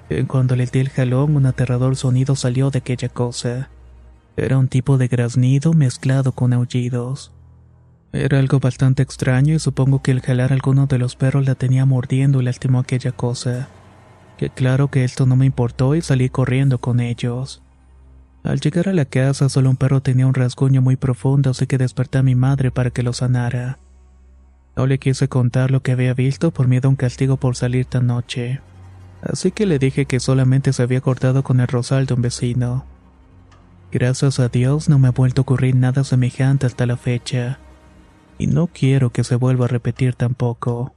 En 0.09 0.27
cuando 0.27 0.55
les 0.55 0.71
di 0.71 0.79
el 0.79 0.89
jalón 0.89 1.35
un 1.35 1.45
aterrador 1.45 1.95
sonido 1.95 2.35
salió 2.35 2.69
de 2.69 2.79
aquella 2.79 3.09
cosa. 3.09 3.69
Era 4.37 4.57
un 4.57 4.67
tipo 4.67 4.97
de 4.97 5.07
graznido 5.07 5.73
mezclado 5.73 6.31
con 6.31 6.53
aullidos. 6.53 7.31
Era 8.13 8.39
algo 8.39 8.59
bastante 8.59 9.03
extraño 9.03 9.55
y 9.55 9.59
supongo 9.59 10.01
que 10.01 10.11
el 10.11 10.21
jalar 10.21 10.51
alguno 10.51 10.85
de 10.87 10.97
los 10.97 11.15
perros 11.15 11.45
la 11.45 11.55
tenía 11.55 11.85
mordiendo 11.85 12.41
y 12.41 12.45
lastimó 12.45 12.79
aquella 12.79 13.11
cosa. 13.11 13.69
Que 14.37 14.49
claro 14.49 14.89
que 14.89 15.03
esto 15.03 15.25
no 15.25 15.35
me 15.35 15.45
importó 15.45 15.95
y 15.95 16.01
salí 16.01 16.29
corriendo 16.29 16.79
con 16.79 16.99
ellos. 16.99 17.61
Al 18.43 18.59
llegar 18.59 18.89
a 18.89 18.93
la 18.93 19.05
casa 19.05 19.49
solo 19.49 19.69
un 19.69 19.75
perro 19.75 20.01
tenía 20.01 20.27
un 20.27 20.33
rasguño 20.33 20.81
muy 20.81 20.95
profundo 20.95 21.51
así 21.51 21.67
que 21.67 21.77
desperté 21.77 22.17
a 22.17 22.23
mi 22.23 22.35
madre 22.35 22.71
para 22.71 22.89
que 22.89 23.03
lo 23.03 23.13
sanara. 23.13 23.77
No 24.75 24.87
le 24.87 24.97
quise 24.97 25.27
contar 25.27 25.69
lo 25.69 25.81
que 25.81 25.91
había 25.91 26.13
visto 26.13 26.51
por 26.51 26.67
miedo 26.67 26.87
a 26.87 26.89
un 26.89 26.95
castigo 26.95 27.37
por 27.37 27.55
salir 27.55 27.85
tan 27.85 28.07
noche. 28.07 28.61
Así 29.21 29.51
que 29.51 29.65
le 29.65 29.77
dije 29.77 30.05
que 30.05 30.19
solamente 30.19 30.73
se 30.73 30.81
había 30.81 31.01
cortado 31.01 31.43
con 31.43 31.59
el 31.59 31.67
rosal 31.67 32.05
de 32.05 32.13
un 32.13 32.21
vecino. 32.21 32.85
Gracias 33.91 34.39
a 34.39 34.47
Dios 34.47 34.87
no 34.87 34.99
me 34.99 35.09
ha 35.09 35.11
vuelto 35.11 35.41
a 35.41 35.43
ocurrir 35.43 35.75
nada 35.75 36.05
semejante 36.05 36.65
hasta 36.65 36.85
la 36.85 36.95
fecha. 36.95 37.59
Y 38.37 38.47
no 38.47 38.67
quiero 38.67 39.09
que 39.09 39.25
se 39.25 39.35
vuelva 39.35 39.65
a 39.65 39.67
repetir 39.67 40.15
tampoco. 40.15 40.95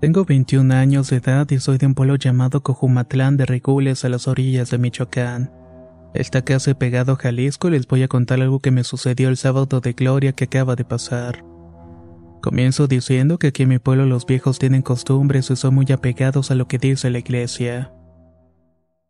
Tengo 0.00 0.24
21 0.24 0.74
años 0.74 1.10
de 1.10 1.16
edad 1.16 1.50
y 1.50 1.58
soy 1.58 1.76
de 1.76 1.84
un 1.84 1.94
pueblo 1.94 2.16
llamado 2.16 2.62
Cojumatlán 2.62 3.36
de 3.36 3.44
Regules 3.44 4.06
a 4.06 4.08
las 4.08 4.26
orillas 4.26 4.70
de 4.70 4.78
Michoacán. 4.78 5.59
Esta 6.12 6.42
casa 6.42 6.74
pegado 6.74 7.12
a 7.12 7.16
Jalisco 7.16 7.68
y 7.68 7.72
les 7.72 7.86
voy 7.86 8.02
a 8.02 8.08
contar 8.08 8.40
algo 8.40 8.58
que 8.58 8.72
me 8.72 8.82
sucedió 8.82 9.28
el 9.28 9.36
sábado 9.36 9.80
de 9.80 9.92
gloria 9.92 10.32
que 10.32 10.44
acaba 10.44 10.74
de 10.74 10.84
pasar. 10.84 11.44
Comienzo 12.42 12.88
diciendo 12.88 13.38
que 13.38 13.48
aquí 13.48 13.62
en 13.62 13.68
mi 13.68 13.78
pueblo 13.78 14.06
los 14.06 14.26
viejos 14.26 14.58
tienen 14.58 14.82
costumbres 14.82 15.50
y 15.50 15.56
son 15.56 15.74
muy 15.74 15.86
apegados 15.92 16.50
a 16.50 16.54
lo 16.54 16.66
que 16.66 16.78
dice 16.78 17.10
la 17.10 17.18
iglesia. 17.18 17.92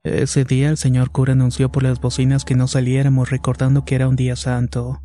Ese 0.03 0.45
día 0.45 0.71
el 0.71 0.77
señor 0.77 1.11
cura 1.11 1.33
anunció 1.33 1.71
por 1.71 1.83
las 1.83 2.01
bocinas 2.01 2.45
que 2.45 2.55
no 2.55 2.67
saliéramos 2.67 3.31
recordando 3.31 3.85
que 3.85 3.95
era 3.95 4.09
un 4.09 4.17
día 4.17 4.35
santo, 4.35 5.03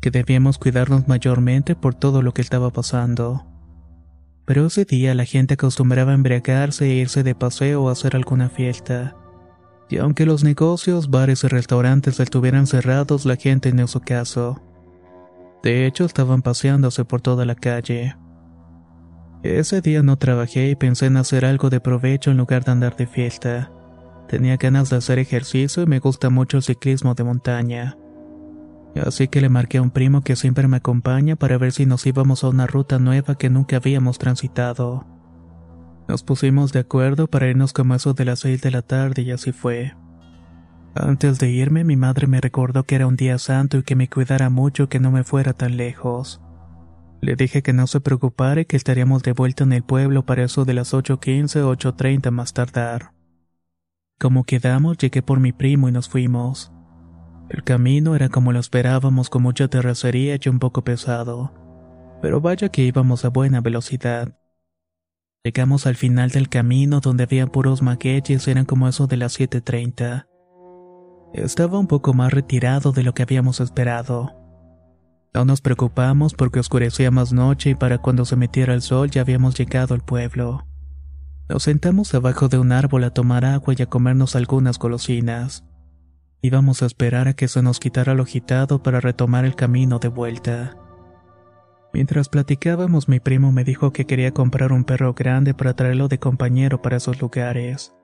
que 0.00 0.10
debíamos 0.10 0.58
cuidarnos 0.58 1.08
mayormente 1.08 1.76
por 1.76 1.94
todo 1.94 2.22
lo 2.22 2.32
que 2.32 2.40
estaba 2.40 2.70
pasando. 2.70 3.46
Pero 4.44 4.66
ese 4.66 4.84
día 4.84 5.14
la 5.14 5.24
gente 5.24 5.54
acostumbraba 5.54 6.12
a 6.12 6.14
embriagarse 6.14 6.86
e 6.86 6.94
irse 6.94 7.22
de 7.22 7.34
paseo 7.34 7.84
o 7.84 7.90
hacer 7.90 8.16
alguna 8.16 8.48
fiesta. 8.48 9.16
Y 9.90 9.98
aunque 9.98 10.24
los 10.24 10.44
negocios, 10.44 11.10
bares 11.10 11.42
y 11.42 11.48
restaurantes 11.48 12.20
estuvieran 12.20 12.68
cerrados, 12.68 13.26
la 13.26 13.34
gente 13.34 13.72
no 13.72 13.82
hizo 13.84 14.00
caso. 14.00 14.62
De 15.64 15.84
hecho, 15.84 16.04
estaban 16.04 16.42
paseándose 16.42 17.04
por 17.04 17.20
toda 17.20 17.44
la 17.44 17.56
calle. 17.56 18.16
Ese 19.42 19.80
día 19.80 20.04
no 20.04 20.16
trabajé 20.16 20.70
y 20.70 20.76
pensé 20.76 21.06
en 21.06 21.16
hacer 21.16 21.44
algo 21.44 21.70
de 21.70 21.80
provecho 21.80 22.30
en 22.30 22.36
lugar 22.36 22.64
de 22.64 22.70
andar 22.70 22.96
de 22.96 23.08
fiesta. 23.08 23.72
Tenía 24.28 24.56
ganas 24.58 24.90
de 24.90 24.96
hacer 24.96 25.18
ejercicio 25.18 25.82
y 25.82 25.86
me 25.86 25.98
gusta 25.98 26.30
mucho 26.30 26.58
el 26.58 26.62
ciclismo 26.62 27.14
de 27.14 27.24
montaña. 27.24 27.98
Así 28.94 29.26
que 29.26 29.40
le 29.40 29.48
marqué 29.48 29.78
a 29.78 29.82
un 29.82 29.90
primo 29.90 30.22
que 30.22 30.36
siempre 30.36 30.68
me 30.68 30.76
acompaña 30.76 31.34
para 31.34 31.58
ver 31.58 31.72
si 31.72 31.84
nos 31.84 32.06
íbamos 32.06 32.44
a 32.44 32.48
una 32.48 32.68
ruta 32.68 33.00
nueva 33.00 33.36
que 33.36 33.50
nunca 33.50 33.76
habíamos 33.76 34.18
transitado. 34.18 35.19
Nos 36.10 36.24
pusimos 36.24 36.72
de 36.72 36.80
acuerdo 36.80 37.28
para 37.28 37.46
irnos 37.46 37.72
como 37.72 37.94
eso 37.94 38.14
de 38.14 38.24
las 38.24 38.40
seis 38.40 38.60
de 38.62 38.72
la 38.72 38.82
tarde 38.82 39.22
y 39.22 39.30
así 39.30 39.52
fue. 39.52 39.94
Antes 40.92 41.38
de 41.38 41.50
irme, 41.50 41.84
mi 41.84 41.94
madre 41.94 42.26
me 42.26 42.40
recordó 42.40 42.82
que 42.82 42.96
era 42.96 43.06
un 43.06 43.14
día 43.14 43.38
santo 43.38 43.78
y 43.78 43.84
que 43.84 43.94
me 43.94 44.08
cuidara 44.08 44.50
mucho 44.50 44.88
que 44.88 44.98
no 44.98 45.12
me 45.12 45.22
fuera 45.22 45.52
tan 45.52 45.76
lejos. 45.76 46.40
Le 47.20 47.36
dije 47.36 47.62
que 47.62 47.72
no 47.72 47.86
se 47.86 48.00
preocupara 48.00 48.62
y 48.62 48.64
que 48.64 48.76
estaríamos 48.76 49.22
de 49.22 49.34
vuelta 49.34 49.62
en 49.62 49.72
el 49.72 49.84
pueblo 49.84 50.26
para 50.26 50.42
eso 50.42 50.64
de 50.64 50.74
las 50.74 50.94
8.15 50.94 51.60
o 51.60 51.76
8.30 51.76 52.32
más 52.32 52.54
tardar. 52.54 53.12
Como 54.18 54.42
quedamos, 54.42 54.98
llegué 54.98 55.22
por 55.22 55.38
mi 55.38 55.52
primo 55.52 55.88
y 55.88 55.92
nos 55.92 56.08
fuimos. 56.08 56.72
El 57.50 57.62
camino 57.62 58.16
era 58.16 58.30
como 58.30 58.50
lo 58.50 58.58
esperábamos 58.58 59.30
con 59.30 59.42
mucha 59.42 59.68
terracería 59.68 60.36
y 60.44 60.48
un 60.48 60.58
poco 60.58 60.82
pesado. 60.82 61.52
Pero 62.20 62.40
vaya 62.40 62.68
que 62.68 62.82
íbamos 62.82 63.24
a 63.24 63.28
buena 63.28 63.60
velocidad. 63.60 64.39
Llegamos 65.42 65.86
al 65.86 65.96
final 65.96 66.28
del 66.30 66.50
camino 66.50 67.00
donde 67.00 67.24
había 67.24 67.46
puros 67.46 67.80
maqueches, 67.80 68.46
eran 68.46 68.66
como 68.66 68.88
eso 68.88 69.06
de 69.06 69.16
las 69.16 69.40
7.30. 69.40 70.26
Estaba 71.32 71.78
un 71.78 71.86
poco 71.86 72.12
más 72.12 72.30
retirado 72.30 72.92
de 72.92 73.02
lo 73.02 73.14
que 73.14 73.22
habíamos 73.22 73.60
esperado. 73.60 74.36
No 75.32 75.46
nos 75.46 75.62
preocupamos 75.62 76.34
porque 76.34 76.60
oscurecía 76.60 77.10
más 77.10 77.32
noche 77.32 77.70
y 77.70 77.74
para 77.74 77.98
cuando 77.98 78.26
se 78.26 78.36
metiera 78.36 78.74
el 78.74 78.82
sol 78.82 79.10
ya 79.10 79.22
habíamos 79.22 79.56
llegado 79.56 79.94
al 79.94 80.02
pueblo. 80.02 80.66
Nos 81.48 81.62
sentamos 81.62 82.12
abajo 82.14 82.48
de 82.48 82.58
un 82.58 82.70
árbol 82.70 83.04
a 83.04 83.10
tomar 83.10 83.46
agua 83.46 83.74
y 83.76 83.82
a 83.82 83.86
comernos 83.86 84.36
algunas 84.36 84.78
golosinas. 84.78 85.64
Íbamos 86.42 86.82
a 86.82 86.86
esperar 86.86 87.28
a 87.28 87.32
que 87.34 87.48
se 87.48 87.62
nos 87.62 87.80
quitara 87.80 88.14
lo 88.14 88.24
agitado 88.24 88.82
para 88.82 89.00
retomar 89.00 89.46
el 89.46 89.54
camino 89.54 90.00
de 90.00 90.08
vuelta. 90.08 90.76
Mientras 91.92 92.28
platicábamos, 92.28 93.08
mi 93.08 93.18
primo 93.18 93.50
me 93.52 93.64
dijo 93.64 93.92
que 93.92 94.06
quería 94.06 94.32
comprar 94.32 94.72
un 94.72 94.84
perro 94.84 95.12
grande 95.14 95.54
para 95.54 95.74
traerlo 95.74 96.08
de 96.08 96.18
compañero 96.18 96.82
para 96.82 96.98
esos 96.98 97.20
lugares. 97.20 97.94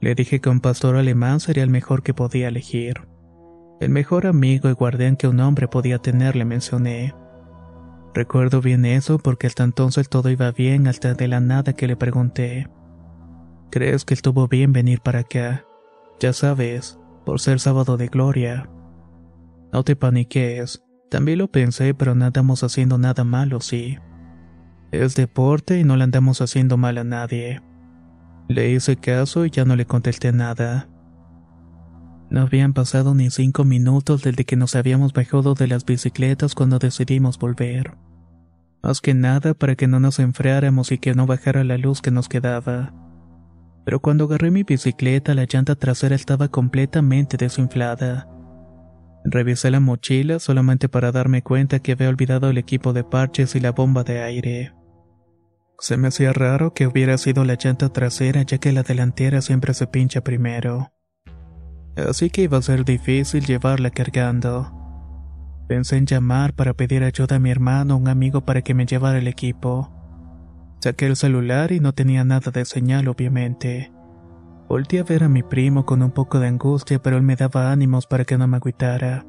Le 0.00 0.14
dije 0.16 0.40
que 0.40 0.48
un 0.48 0.60
pastor 0.60 0.96
alemán 0.96 1.38
sería 1.38 1.62
el 1.62 1.70
mejor 1.70 2.02
que 2.02 2.14
podía 2.14 2.48
elegir. 2.48 3.06
El 3.80 3.90
mejor 3.90 4.26
amigo 4.26 4.68
y 4.68 4.72
guardián 4.72 5.16
que 5.16 5.28
un 5.28 5.38
hombre 5.40 5.68
podía 5.68 5.98
tener, 5.98 6.34
le 6.34 6.44
mencioné. 6.44 7.14
Recuerdo 8.14 8.60
bien 8.60 8.84
eso 8.84 9.18
porque 9.18 9.46
hasta 9.46 9.64
entonces 9.64 10.08
todo 10.08 10.28
iba 10.28 10.50
bien 10.50 10.86
hasta 10.86 11.14
de 11.14 11.28
la 11.28 11.40
nada 11.40 11.72
que 11.72 11.86
le 11.86 11.96
pregunté. 11.96 12.68
¿Crees 13.70 14.04
que 14.04 14.14
estuvo 14.14 14.48
bien 14.48 14.72
venir 14.72 15.00
para 15.00 15.20
acá? 15.20 15.64
Ya 16.20 16.32
sabes, 16.32 16.98
por 17.24 17.40
ser 17.40 17.58
sábado 17.58 17.96
de 17.96 18.08
gloria. 18.08 18.68
No 19.72 19.82
te 19.82 19.96
paniques, 19.96 20.84
también 21.12 21.40
lo 21.40 21.48
pensé, 21.48 21.92
pero 21.92 22.14
no 22.14 22.24
andamos 22.24 22.62
haciendo 22.62 22.96
nada 22.96 23.22
malo, 23.22 23.60
sí. 23.60 23.98
Es 24.92 25.14
deporte 25.14 25.78
y 25.78 25.84
no 25.84 25.98
le 25.98 26.04
andamos 26.04 26.40
haciendo 26.40 26.78
mal 26.78 26.96
a 26.96 27.04
nadie. 27.04 27.60
Le 28.48 28.70
hice 28.70 28.96
caso 28.96 29.44
y 29.44 29.50
ya 29.50 29.66
no 29.66 29.76
le 29.76 29.84
contesté 29.84 30.32
nada. 30.32 30.88
No 32.30 32.40
habían 32.40 32.72
pasado 32.72 33.14
ni 33.14 33.28
cinco 33.28 33.64
minutos 33.64 34.22
desde 34.22 34.46
que 34.46 34.56
nos 34.56 34.74
habíamos 34.74 35.12
bajado 35.12 35.52
de 35.52 35.68
las 35.68 35.84
bicicletas 35.84 36.54
cuando 36.54 36.78
decidimos 36.78 37.38
volver. 37.38 37.94
Más 38.82 39.02
que 39.02 39.12
nada 39.12 39.52
para 39.52 39.74
que 39.74 39.88
no 39.88 40.00
nos 40.00 40.18
enfriáramos 40.18 40.92
y 40.92 40.98
que 40.98 41.14
no 41.14 41.26
bajara 41.26 41.62
la 41.62 41.76
luz 41.76 42.00
que 42.00 42.10
nos 42.10 42.30
quedaba. 42.30 42.94
Pero 43.84 44.00
cuando 44.00 44.24
agarré 44.24 44.50
mi 44.50 44.62
bicicleta 44.62 45.34
la 45.34 45.44
llanta 45.44 45.74
trasera 45.74 46.14
estaba 46.14 46.48
completamente 46.48 47.36
desinflada. 47.36 48.31
Revisé 49.24 49.70
la 49.70 49.80
mochila 49.80 50.38
solamente 50.38 50.88
para 50.88 51.12
darme 51.12 51.42
cuenta 51.42 51.78
que 51.78 51.92
había 51.92 52.08
olvidado 52.08 52.50
el 52.50 52.58
equipo 52.58 52.92
de 52.92 53.04
parches 53.04 53.54
y 53.54 53.60
la 53.60 53.72
bomba 53.72 54.02
de 54.02 54.22
aire. 54.22 54.72
Se 55.78 55.96
me 55.96 56.08
hacía 56.08 56.32
raro 56.32 56.74
que 56.74 56.86
hubiera 56.86 57.18
sido 57.18 57.44
la 57.44 57.54
llanta 57.54 57.88
trasera 57.88 58.42
ya 58.42 58.58
que 58.58 58.72
la 58.72 58.82
delantera 58.82 59.40
siempre 59.40 59.74
se 59.74 59.86
pincha 59.86 60.22
primero. 60.22 60.92
Así 61.96 62.30
que 62.30 62.42
iba 62.42 62.58
a 62.58 62.62
ser 62.62 62.84
difícil 62.84 63.44
llevarla 63.44 63.90
cargando. 63.90 64.72
Pensé 65.68 65.96
en 65.96 66.06
llamar 66.06 66.54
para 66.54 66.74
pedir 66.74 67.04
ayuda 67.04 67.36
a 67.36 67.38
mi 67.38 67.50
hermano 67.50 67.94
o 67.94 67.98
un 67.98 68.08
amigo 68.08 68.44
para 68.44 68.62
que 68.62 68.74
me 68.74 68.86
llevara 68.86 69.18
el 69.18 69.28
equipo. 69.28 69.90
Saqué 70.80 71.06
el 71.06 71.16
celular 71.16 71.70
y 71.70 71.80
no 71.80 71.92
tenía 71.92 72.24
nada 72.24 72.50
de 72.50 72.64
señal 72.64 73.08
obviamente. 73.08 73.91
Volté 74.72 75.00
a 75.00 75.02
ver 75.02 75.22
a 75.22 75.28
mi 75.28 75.42
primo 75.42 75.84
con 75.84 76.02
un 76.02 76.12
poco 76.12 76.40
de 76.40 76.48
angustia 76.48 76.98
pero 77.02 77.18
él 77.18 77.22
me 77.22 77.36
daba 77.36 77.72
ánimos 77.72 78.06
para 78.06 78.24
que 78.24 78.38
no 78.38 78.48
me 78.48 78.56
agüitara. 78.56 79.26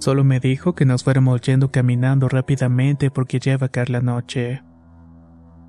Solo 0.00 0.22
me 0.22 0.38
dijo 0.38 0.74
que 0.74 0.84
nos 0.84 1.02
fuéramos 1.02 1.40
yendo 1.40 1.70
caminando 1.70 2.28
rápidamente 2.28 3.10
porque 3.10 3.40
ya 3.40 3.54
iba 3.54 3.68
a 3.68 3.70
caer 3.70 3.88
la 3.88 4.02
noche. 4.02 4.62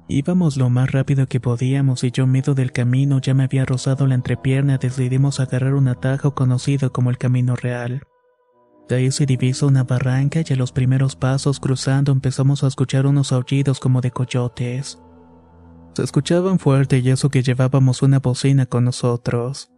Íbamos 0.09 0.57
lo 0.57 0.69
más 0.69 0.91
rápido 0.91 1.25
que 1.27 1.39
podíamos 1.39 2.03
y 2.03 2.11
yo 2.11 2.27
miedo 2.27 2.53
del 2.53 2.73
camino 2.73 3.21
ya 3.21 3.33
me 3.33 3.45
había 3.45 3.63
rozado 3.63 4.07
la 4.07 4.15
entrepierna 4.15 4.77
decidimos 4.77 5.39
agarrar 5.39 5.73
un 5.73 5.87
atajo 5.87 6.35
conocido 6.35 6.91
como 6.91 7.09
el 7.11 7.17
Camino 7.17 7.55
Real. 7.55 8.01
De 8.89 8.97
ahí 8.97 9.11
se 9.11 9.25
divisa 9.25 9.67
una 9.67 9.85
barranca 9.85 10.41
y 10.45 10.51
a 10.51 10.57
los 10.57 10.73
primeros 10.73 11.15
pasos 11.15 11.61
cruzando 11.61 12.11
empezamos 12.11 12.61
a 12.61 12.67
escuchar 12.67 13.07
unos 13.07 13.31
aullidos 13.31 13.79
como 13.79 14.01
de 14.01 14.11
coyotes. 14.11 14.99
Se 15.95 16.03
escuchaban 16.03 16.59
fuerte 16.59 16.99
y 16.99 17.09
eso 17.09 17.29
que 17.29 17.41
llevábamos 17.41 18.01
una 18.01 18.19
bocina 18.19 18.65
con 18.65 18.83
nosotros. 18.83 19.71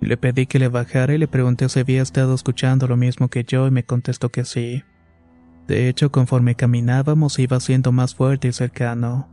Le 0.00 0.16
pedí 0.16 0.46
que 0.46 0.60
le 0.60 0.68
bajara 0.68 1.12
y 1.12 1.18
le 1.18 1.26
pregunté 1.26 1.68
si 1.68 1.80
había 1.80 2.02
estado 2.02 2.34
escuchando 2.34 2.86
lo 2.86 2.96
mismo 2.96 3.26
que 3.26 3.42
yo 3.42 3.66
y 3.66 3.72
me 3.72 3.84
contestó 3.84 4.28
que 4.28 4.44
sí. 4.44 4.84
De 5.66 5.88
hecho, 5.88 6.12
conforme 6.12 6.54
caminábamos 6.54 7.40
iba 7.40 7.58
siendo 7.58 7.90
más 7.90 8.14
fuerte 8.14 8.46
y 8.46 8.52
cercano. 8.52 9.28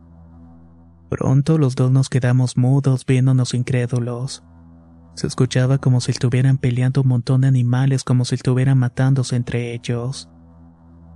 Pronto 1.08 1.56
los 1.56 1.76
dos 1.76 1.92
nos 1.92 2.08
quedamos 2.08 2.56
mudos 2.56 3.06
viéndonos 3.06 3.54
incrédulos. 3.54 4.42
Se 5.14 5.28
escuchaba 5.28 5.78
como 5.78 6.00
si 6.00 6.10
estuvieran 6.10 6.58
peleando 6.58 7.02
un 7.02 7.08
montón 7.08 7.42
de 7.42 7.46
animales 7.46 8.02
como 8.02 8.24
si 8.24 8.34
estuvieran 8.34 8.78
matándose 8.78 9.36
entre 9.36 9.72
ellos. 9.72 10.28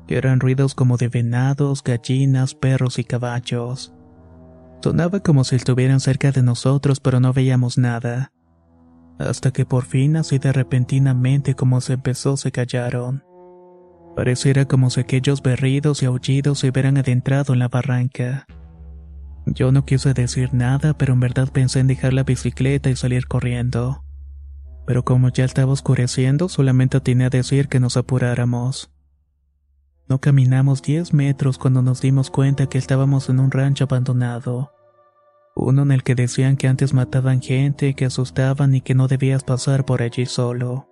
Eran 0.07 0.39
ruidos 0.39 0.77
como 0.77 0.97
de 0.97 1.09
venados, 1.09 1.83
gallinas, 1.83 2.55
perros 2.55 3.01
y 3.01 3.05
caballos. 3.05 3.98
Sonaba 4.83 5.21
como 5.21 5.45
si 5.45 5.57
estuvieran 5.57 6.01
cerca 6.01 6.31
de 6.31 6.43
nosotros 6.43 7.01
pero 7.01 7.21
no 7.21 7.33
veíamos 7.33 7.79
nada. 7.79 8.33
Hasta 9.19 9.51
que 9.51 9.67
por 9.67 9.85
fin, 9.85 10.17
así 10.17 10.39
de 10.39 10.53
repentinamente 10.53 11.55
como 11.55 11.81
se 11.81 11.95
empezó, 11.95 12.37
se 12.37 12.53
callaron. 12.53 13.25
Pareciera 14.15 14.65
como 14.65 14.91
si 14.91 15.01
aquellos 15.01 15.43
berridos 15.43 16.03
y 16.03 16.07
aullidos 16.07 16.61
se 16.61 16.69
hubieran 16.69 16.99
adentrado 16.99 17.53
en 17.53 17.59
la 17.59 17.69
barranca. 17.69 18.47
Yo 19.47 19.73
no 19.73 19.85
quise 19.85 20.15
decir 20.15 20.55
nada, 20.55 20.97
pero 20.97 21.15
en 21.15 21.21
verdad 21.21 21.49
pensé 21.51 21.81
en 21.81 21.87
dejar 21.87 22.13
la 22.13 22.23
bicicleta 22.23 22.91
y 22.91 22.97
salir 22.97 23.27
corriendo. 23.27 24.05
Pero 24.87 25.05
como 25.05 25.31
ya 25.31 25.45
estaba 25.45 25.73
oscureciendo, 25.73 26.49
solamente 26.49 26.97
atiné 26.97 27.27
a 27.27 27.31
decir 27.31 27.69
que 27.69 27.81
nos 27.81 27.97
apuráramos. 27.97 28.91
No 30.09 30.21
caminamos 30.21 30.81
diez 30.81 31.13
metros 31.13 31.59
cuando 31.59 31.83
nos 31.83 32.01
dimos 32.01 32.31
cuenta 32.31 32.67
que 32.67 32.79
estábamos 32.79 33.29
en 33.29 33.41
un 33.41 33.51
rancho 33.51 33.85
abandonado. 33.85 34.73
Uno 35.55 35.83
en 35.83 35.93
el 35.93 36.03
que 36.03 36.15
decían 36.15 36.57
que 36.57 36.67
antes 36.67 36.95
mataban 36.95 37.43
gente, 37.43 37.95
que 37.95 38.07
asustaban 38.07 38.75
y 38.75 38.81
que 38.81 38.95
no 38.95 39.07
debías 39.07 39.45
pasar 39.45 39.85
por 39.85 40.01
allí 40.01 40.25
solo. 40.25 40.89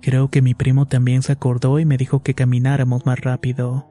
Creo 0.00 0.30
que 0.30 0.42
mi 0.42 0.54
primo 0.54 0.86
también 0.86 1.22
se 1.22 1.32
acordó 1.32 1.78
y 1.78 1.84
me 1.84 1.98
dijo 1.98 2.22
que 2.22 2.34
camináramos 2.34 3.04
más 3.04 3.20
rápido. 3.20 3.90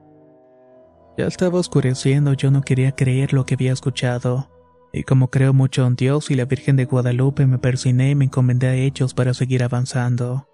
Ya 1.18 1.28
estaba 1.28 1.60
oscureciendo, 1.60 2.34
yo 2.34 2.50
no 2.50 2.62
quería 2.62 2.94
creer 2.94 3.34
lo 3.34 3.46
que 3.46 3.54
había 3.54 3.74
escuchado. 3.74 4.50
Y 4.92 5.04
como 5.04 5.30
creo 5.30 5.54
mucho 5.54 5.86
en 5.86 5.96
Dios 5.96 6.32
y 6.32 6.36
la 6.36 6.46
Virgen 6.46 6.76
de 6.76 6.86
Guadalupe, 6.86 7.46
me 7.46 7.60
persiné 7.60 8.12
y 8.12 8.16
me 8.16 8.26
encomendé 8.26 8.68
a 8.68 8.76
ellos 8.76 9.14
para 9.14 9.34
seguir 9.36 9.64
avanzando. 9.64 10.48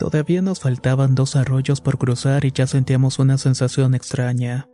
Todavía 0.00 0.40
nos 0.40 0.60
faltaban 0.60 1.14
dos 1.14 1.36
arroyos 1.36 1.82
por 1.82 1.98
cruzar 1.98 2.46
y 2.46 2.52
ya 2.52 2.66
sentíamos 2.66 3.18
una 3.18 3.36
sensación 3.36 3.94
extraña. 3.94 4.66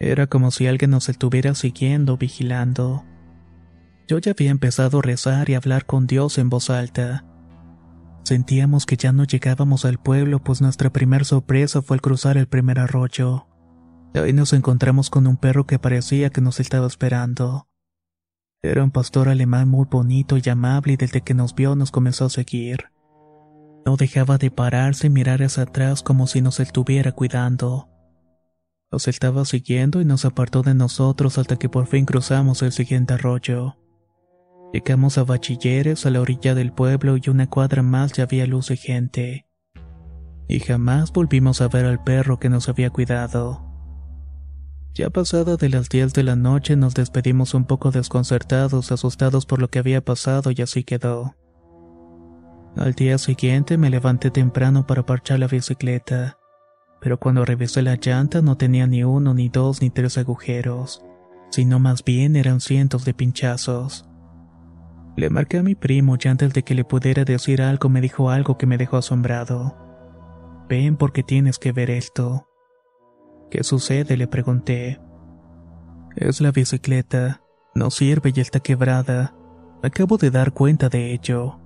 Era 0.00 0.28
como 0.28 0.50
si 0.50 0.66
alguien 0.66 0.92
nos 0.92 1.10
estuviera 1.10 1.54
siguiendo, 1.54 2.16
vigilando. 2.16 3.04
Yo 4.08 4.16
ya 4.16 4.30
había 4.30 4.50
empezado 4.50 5.00
a 5.00 5.02
rezar 5.02 5.50
y 5.50 5.54
hablar 5.54 5.84
con 5.84 6.06
Dios 6.06 6.38
en 6.38 6.48
voz 6.48 6.70
alta. 6.70 7.26
Sentíamos 8.24 8.86
que 8.86 8.96
ya 8.96 9.12
no 9.12 9.24
llegábamos 9.24 9.84
al 9.84 9.98
pueblo, 9.98 10.42
pues 10.42 10.62
nuestra 10.62 10.90
primera 10.90 11.24
sorpresa 11.24 11.82
fue 11.82 11.96
al 11.96 12.00
cruzar 12.00 12.38
el 12.38 12.48
primer 12.48 12.78
arroyo. 12.78 13.46
Ahí 14.14 14.32
nos 14.32 14.54
encontramos 14.54 15.10
con 15.10 15.26
un 15.26 15.36
perro 15.36 15.66
que 15.66 15.78
parecía 15.78 16.30
que 16.30 16.40
nos 16.40 16.60
estaba 16.60 16.86
esperando. 16.86 17.68
Era 18.62 18.82
un 18.82 18.90
pastor 18.90 19.28
alemán 19.28 19.68
muy 19.68 19.84
bonito 19.84 20.38
y 20.42 20.48
amable 20.48 20.94
y 20.94 20.96
desde 20.96 21.20
que 21.20 21.34
nos 21.34 21.54
vio 21.54 21.76
nos 21.76 21.90
comenzó 21.90 22.24
a 22.24 22.30
seguir. 22.30 22.95
No 23.86 23.96
dejaba 23.96 24.36
de 24.36 24.50
pararse 24.50 25.06
y 25.06 25.10
mirar 25.10 25.44
hacia 25.44 25.62
atrás 25.62 26.02
como 26.02 26.26
si 26.26 26.42
nos 26.42 26.58
estuviera 26.58 27.12
cuidando. 27.12 27.88
Nos 28.90 29.06
estaba 29.06 29.44
siguiendo 29.44 30.00
y 30.00 30.04
nos 30.04 30.24
apartó 30.24 30.62
de 30.62 30.74
nosotros 30.74 31.38
hasta 31.38 31.56
que 31.56 31.68
por 31.68 31.86
fin 31.86 32.04
cruzamos 32.04 32.62
el 32.62 32.72
siguiente 32.72 33.14
arroyo. 33.14 33.76
Llegamos 34.72 35.18
a 35.18 35.22
Bachilleres, 35.22 36.04
a 36.04 36.10
la 36.10 36.20
orilla 36.20 36.56
del 36.56 36.72
pueblo 36.72 37.16
y 37.16 37.30
una 37.30 37.48
cuadra 37.48 37.82
más 37.82 38.12
ya 38.12 38.24
había 38.24 38.46
luz 38.46 38.68
de 38.68 38.76
gente. 38.76 39.46
Y 40.48 40.58
jamás 40.58 41.12
volvimos 41.12 41.60
a 41.60 41.68
ver 41.68 41.84
al 41.84 42.02
perro 42.02 42.40
que 42.40 42.48
nos 42.48 42.68
había 42.68 42.90
cuidado. 42.90 43.62
Ya 44.94 45.10
pasada 45.10 45.56
de 45.56 45.68
las 45.68 45.88
10 45.88 46.12
de 46.12 46.24
la 46.24 46.34
noche 46.34 46.74
nos 46.74 46.94
despedimos 46.94 47.54
un 47.54 47.66
poco 47.66 47.92
desconcertados, 47.92 48.90
asustados 48.90 49.46
por 49.46 49.60
lo 49.60 49.68
que 49.68 49.78
había 49.78 50.04
pasado 50.04 50.50
y 50.50 50.60
así 50.60 50.82
quedó. 50.82 51.36
Al 52.76 52.92
día 52.92 53.16
siguiente 53.16 53.78
me 53.78 53.88
levanté 53.88 54.30
temprano 54.30 54.86
para 54.86 55.06
parchar 55.06 55.38
la 55.38 55.46
bicicleta, 55.46 56.38
pero 57.00 57.18
cuando 57.18 57.44
revisé 57.44 57.80
la 57.80 57.96
llanta 57.96 58.42
no 58.42 58.56
tenía 58.56 58.86
ni 58.86 59.02
uno, 59.02 59.32
ni 59.32 59.48
dos, 59.48 59.80
ni 59.80 59.88
tres 59.88 60.18
agujeros, 60.18 61.02
sino 61.50 61.78
más 61.78 62.04
bien 62.04 62.36
eran 62.36 62.60
cientos 62.60 63.06
de 63.06 63.14
pinchazos. 63.14 64.06
Le 65.16 65.30
marqué 65.30 65.56
a 65.58 65.62
mi 65.62 65.74
primo 65.74 66.18
y 66.22 66.28
antes 66.28 66.52
de 66.52 66.62
que 66.62 66.74
le 66.74 66.84
pudiera 66.84 67.24
decir 67.24 67.62
algo 67.62 67.88
me 67.88 68.02
dijo 68.02 68.28
algo 68.28 68.58
que 68.58 68.66
me 68.66 68.76
dejó 68.76 68.98
asombrado. 68.98 69.74
Ven 70.68 70.96
porque 70.96 71.22
tienes 71.22 71.58
que 71.58 71.72
ver 71.72 71.88
esto. 71.88 72.46
¿Qué 73.50 73.64
sucede? 73.64 74.18
le 74.18 74.26
pregunté. 74.26 75.00
Es 76.14 76.42
la 76.42 76.50
bicicleta. 76.50 77.40
No 77.74 77.90
sirve 77.90 78.32
y 78.34 78.40
está 78.40 78.60
quebrada. 78.60 79.34
Acabo 79.82 80.18
de 80.18 80.30
dar 80.30 80.52
cuenta 80.52 80.90
de 80.90 81.14
ello. 81.14 81.60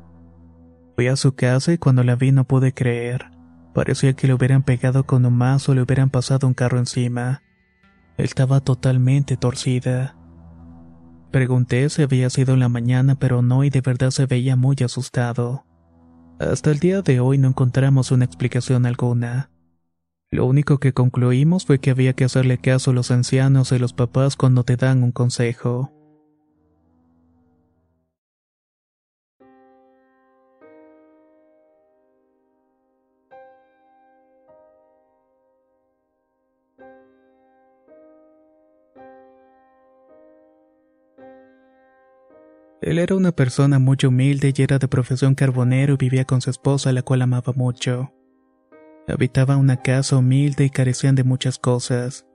Fui 1.01 1.09
a 1.09 1.17
su 1.17 1.35
casa 1.35 1.73
y 1.73 1.79
cuando 1.79 2.05
la 2.05 2.15
vi 2.15 2.31
no 2.31 2.45
pude 2.45 2.75
creer. 2.75 3.31
Parecía 3.73 4.13
que 4.13 4.27
le 4.27 4.35
hubieran 4.35 4.63
pegado 4.63 5.05
con 5.05 5.25
un 5.25 5.33
mazo 5.33 5.73
o 5.73 5.75
le 5.75 5.81
hubieran 5.81 6.11
pasado 6.11 6.47
un 6.47 6.53
carro 6.53 6.79
encima. 6.79 7.43
Estaba 8.19 8.61
totalmente 8.61 9.39
torcida. 9.39 10.15
Pregunté 11.31 11.89
si 11.89 12.03
había 12.03 12.29
sido 12.29 12.53
en 12.53 12.61
la 12.61 12.69
mañana, 12.69 13.15
pero 13.19 13.41
no 13.41 13.65
y 13.65 13.71
de 13.71 13.81
verdad 13.81 14.11
se 14.11 14.27
veía 14.27 14.57
muy 14.57 14.77
asustado. 14.85 15.65
Hasta 16.39 16.71
el 16.71 16.81
día 16.81 17.01
de 17.01 17.19
hoy 17.19 17.39
no 17.39 17.49
encontramos 17.49 18.11
una 18.11 18.27
explicación 18.27 18.85
alguna. 18.85 19.51
Lo 20.31 20.45
único 20.45 20.77
que 20.81 20.93
concluimos 20.93 21.65
fue 21.65 21.79
que 21.79 21.93
había 21.93 22.13
que 22.13 22.25
hacerle 22.25 22.59
caso 22.59 22.91
a 22.91 22.95
los 22.95 23.11
ancianos 23.11 23.73
y 23.73 23.79
los 23.79 23.95
papás 23.95 24.37
cuando 24.37 24.65
te 24.65 24.77
dan 24.77 25.03
un 25.03 25.13
consejo. 25.13 25.91
Él 42.83 42.99
era 42.99 43.15
una 43.15 43.33
persona 43.33 43.79
muy 43.79 43.99
humilde 44.07 44.55
y 44.57 44.63
era 44.63 44.79
de 44.79 44.89
profesión 44.89 45.35
carbonero 45.35 45.95
y 45.95 45.97
vivía 45.99 46.25
con 46.25 46.41
su 46.41 46.49
esposa, 46.49 46.93
la 46.93 47.03
cual 47.03 47.23
amaba 47.23 47.53
mucho. 47.55 48.13
Habitaba 49.07 49.57
una 49.57 49.77
casa 49.83 50.17
humilde 50.17 50.65
y 50.65 50.71
carecían 50.71 51.15
de 51.15 51.25
muchas 51.25 51.59
cosas. 51.59 52.27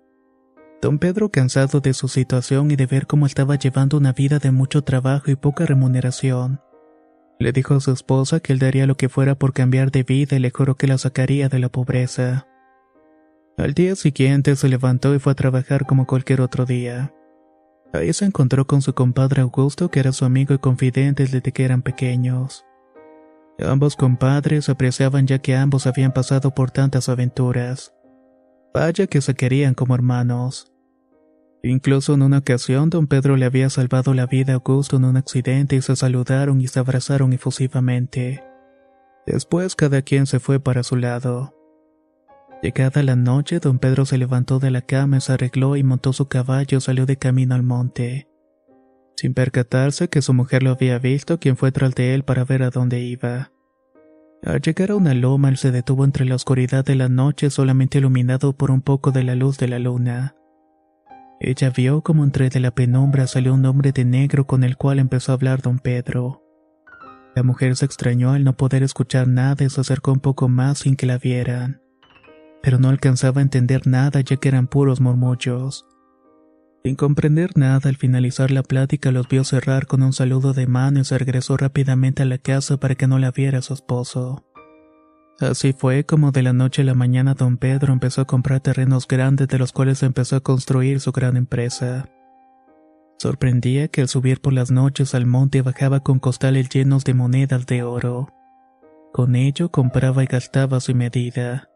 Don 0.81 0.99
Pedro, 0.99 1.29
cansado 1.29 1.79
de 1.79 1.93
su 1.93 2.07
situación 2.07 2.69
y 2.69 2.75
de 2.75 2.85
ver 2.85 3.07
cómo 3.07 3.25
estaba 3.25 3.55
llevando 3.55 3.97
una 3.97 4.13
vida 4.13 4.37
de 4.37 4.51
mucho 4.51 4.83
trabajo 4.83 5.31
y 5.31 5.35
poca 5.35 5.65
remuneración, 5.65 6.61
le 7.39 7.51
dijo 7.51 7.73
a 7.73 7.79
su 7.79 7.91
esposa 7.91 8.39
que 8.39 8.53
él 8.53 8.59
daría 8.59 8.85
lo 8.85 8.95
que 8.95 9.09
fuera 9.09 9.35
por 9.35 9.51
cambiar 9.51 9.91
de 9.91 10.03
vida 10.03 10.35
y 10.35 10.39
le 10.39 10.51
juró 10.51 10.75
que 10.75 10.87
la 10.87 10.97
sacaría 10.97 11.49
de 11.49 11.59
la 11.59 11.69
pobreza. 11.69 12.47
Al 13.57 13.73
día 13.73 13.95
siguiente 13.95 14.55
se 14.55 14.69
levantó 14.69 15.15
y 15.15 15.19
fue 15.19 15.31
a 15.31 15.35
trabajar 15.35 15.85
como 15.85 16.05
cualquier 16.05 16.41
otro 16.41 16.65
día. 16.65 17.13
Ahí 17.93 18.11
se 18.13 18.25
encontró 18.25 18.67
con 18.67 18.81
su 18.81 18.93
compadre 18.93 19.41
Augusto, 19.41 19.89
que 19.89 19.99
era 19.99 20.11
su 20.11 20.25
amigo 20.25 20.53
y 20.53 20.57
confidente 20.57 21.23
desde 21.23 21.51
que 21.51 21.63
eran 21.63 21.81
pequeños. 21.81 22.65
Ambos 23.59 23.95
compadres 23.95 24.67
apreciaban 24.67 25.27
ya 25.27 25.39
que 25.39 25.55
ambos 25.55 25.87
habían 25.87 26.11
pasado 26.11 26.51
por 26.51 26.71
tantas 26.71 27.07
aventuras. 27.07 27.93
Vaya 28.73 29.07
que 29.07 29.21
se 29.21 29.33
querían 29.33 29.73
como 29.73 29.95
hermanos. 29.95 30.73
Incluso 31.63 32.13
en 32.13 32.21
una 32.21 32.39
ocasión 32.39 32.89
don 32.89 33.07
Pedro 33.07 33.37
le 33.37 33.45
había 33.45 33.69
salvado 33.69 34.13
la 34.13 34.27
vida 34.27 34.51
a 34.51 34.55
Augusto 34.55 34.97
en 34.97 35.05
un 35.05 35.17
accidente 35.17 35.77
y 35.77 35.81
se 35.81 35.95
saludaron 35.95 36.59
y 36.59 36.67
se 36.67 36.79
abrazaron 36.79 37.31
efusivamente. 37.31 38.43
Después 39.25 39.75
cada 39.75 40.01
quien 40.01 40.27
se 40.27 40.39
fue 40.39 40.59
para 40.59 40.83
su 40.83 40.97
lado. 40.97 41.54
Llegada 42.61 43.03
la 43.03 43.15
noche, 43.15 43.59
don 43.59 43.79
Pedro 43.79 44.05
se 44.05 44.17
levantó 44.17 44.59
de 44.59 44.71
la 44.71 44.81
cama, 44.81 45.19
se 45.19 45.33
arregló 45.33 45.75
y 45.75 45.83
montó 45.83 46.13
su 46.13 46.27
caballo, 46.27 46.79
salió 46.79 47.05
de 47.05 47.17
camino 47.17 47.53
al 47.53 47.63
monte. 47.63 48.27
Sin 49.17 49.33
percatarse 49.33 50.09
que 50.09 50.21
su 50.21 50.33
mujer 50.33 50.63
lo 50.63 50.71
había 50.71 50.97
visto, 50.97 51.39
quien 51.39 51.57
fue 51.57 51.71
tras 51.71 51.93
de 51.95 52.15
él 52.15 52.23
para 52.23 52.43
ver 52.43 52.63
a 52.63 52.69
dónde 52.69 53.01
iba. 53.01 53.51
Al 54.43 54.61
llegar 54.61 54.91
a 54.91 54.95
una 54.95 55.13
loma, 55.13 55.49
él 55.49 55.57
se 55.57 55.71
detuvo 55.71 56.05
entre 56.05 56.25
la 56.25 56.35
oscuridad 56.35 56.83
de 56.83 56.95
la 56.95 57.09
noche, 57.09 57.49
solamente 57.49 57.99
iluminado 57.99 58.53
por 58.53 58.71
un 58.71 58.81
poco 58.81 59.11
de 59.11 59.23
la 59.23 59.35
luz 59.35 59.57
de 59.57 59.67
la 59.67 59.79
luna. 59.79 60.35
Ella 61.39 61.69
vio 61.69 62.01
como 62.01 62.23
entre 62.23 62.49
de 62.49 62.59
la 62.59 62.71
penumbra 62.71 63.27
salió 63.27 63.53
un 63.53 63.65
hombre 63.65 63.91
de 63.91 64.05
negro 64.05 64.47
con 64.47 64.63
el 64.63 64.77
cual 64.77 64.99
empezó 64.99 65.31
a 65.31 65.35
hablar 65.35 65.61
don 65.61 65.79
Pedro. 65.79 66.41
La 67.35 67.43
mujer 67.43 67.75
se 67.75 67.85
extrañó 67.85 68.31
al 68.31 68.43
no 68.43 68.55
poder 68.55 68.81
escuchar 68.83 69.27
nada 69.27 69.65
y 69.65 69.69
se 69.69 69.81
acercó 69.81 70.13
un 70.13 70.21
poco 70.21 70.47
más 70.47 70.79
sin 70.79 70.95
que 70.95 71.05
la 71.05 71.17
vieran 71.17 71.84
pero 72.65 72.79
no 72.79 72.89
alcanzaba 72.89 73.41
a 73.41 73.43
entender 73.43 73.85
nada 73.85 74.21
ya 74.21 74.37
que 74.37 74.47
eran 74.47 74.65
puros 74.65 74.99
murmullos. 74.99 75.85
Sin 76.83 76.95
comprender 76.95 77.51
nada, 77.55 77.87
al 77.89 77.95
finalizar 77.95 78.49
la 78.49 78.63
plática 78.63 79.11
los 79.11 79.29
vio 79.29 79.43
cerrar 79.43 79.85
con 79.85 80.01
un 80.01 80.13
saludo 80.13 80.51
de 80.53 80.65
mano 80.65 80.99
y 80.99 81.05
se 81.05 81.15
regresó 81.15 81.57
rápidamente 81.57 82.23
a 82.23 82.25
la 82.25 82.39
casa 82.39 82.77
para 82.77 82.95
que 82.95 83.05
no 83.05 83.19
la 83.19 83.29
viera 83.29 83.61
su 83.61 83.75
esposo. 83.75 84.47
Así 85.39 85.73
fue 85.73 86.05
como 86.07 86.31
de 86.31 86.41
la 86.41 86.53
noche 86.53 86.81
a 86.81 86.85
la 86.85 86.95
mañana 86.95 87.35
don 87.35 87.57
Pedro 87.57 87.93
empezó 87.93 88.21
a 88.21 88.25
comprar 88.25 88.61
terrenos 88.61 89.07
grandes 89.07 89.47
de 89.47 89.59
los 89.59 89.71
cuales 89.71 90.01
empezó 90.01 90.37
a 90.37 90.41
construir 90.41 90.99
su 91.01 91.11
gran 91.11 91.37
empresa. 91.37 92.09
Sorprendía 93.19 93.89
que 93.89 94.01
al 94.01 94.07
subir 94.07 94.41
por 94.41 94.53
las 94.53 94.71
noches 94.71 95.13
al 95.13 95.27
monte 95.27 95.61
bajaba 95.61 95.99
con 95.99 96.17
costales 96.17 96.69
llenos 96.69 97.03
de 97.03 97.13
monedas 97.13 97.67
de 97.67 97.83
oro. 97.83 98.29
Con 99.13 99.35
ello 99.35 99.69
compraba 99.69 100.23
y 100.23 100.25
gastaba 100.25 100.79
su 100.79 100.95
medida. 100.95 101.69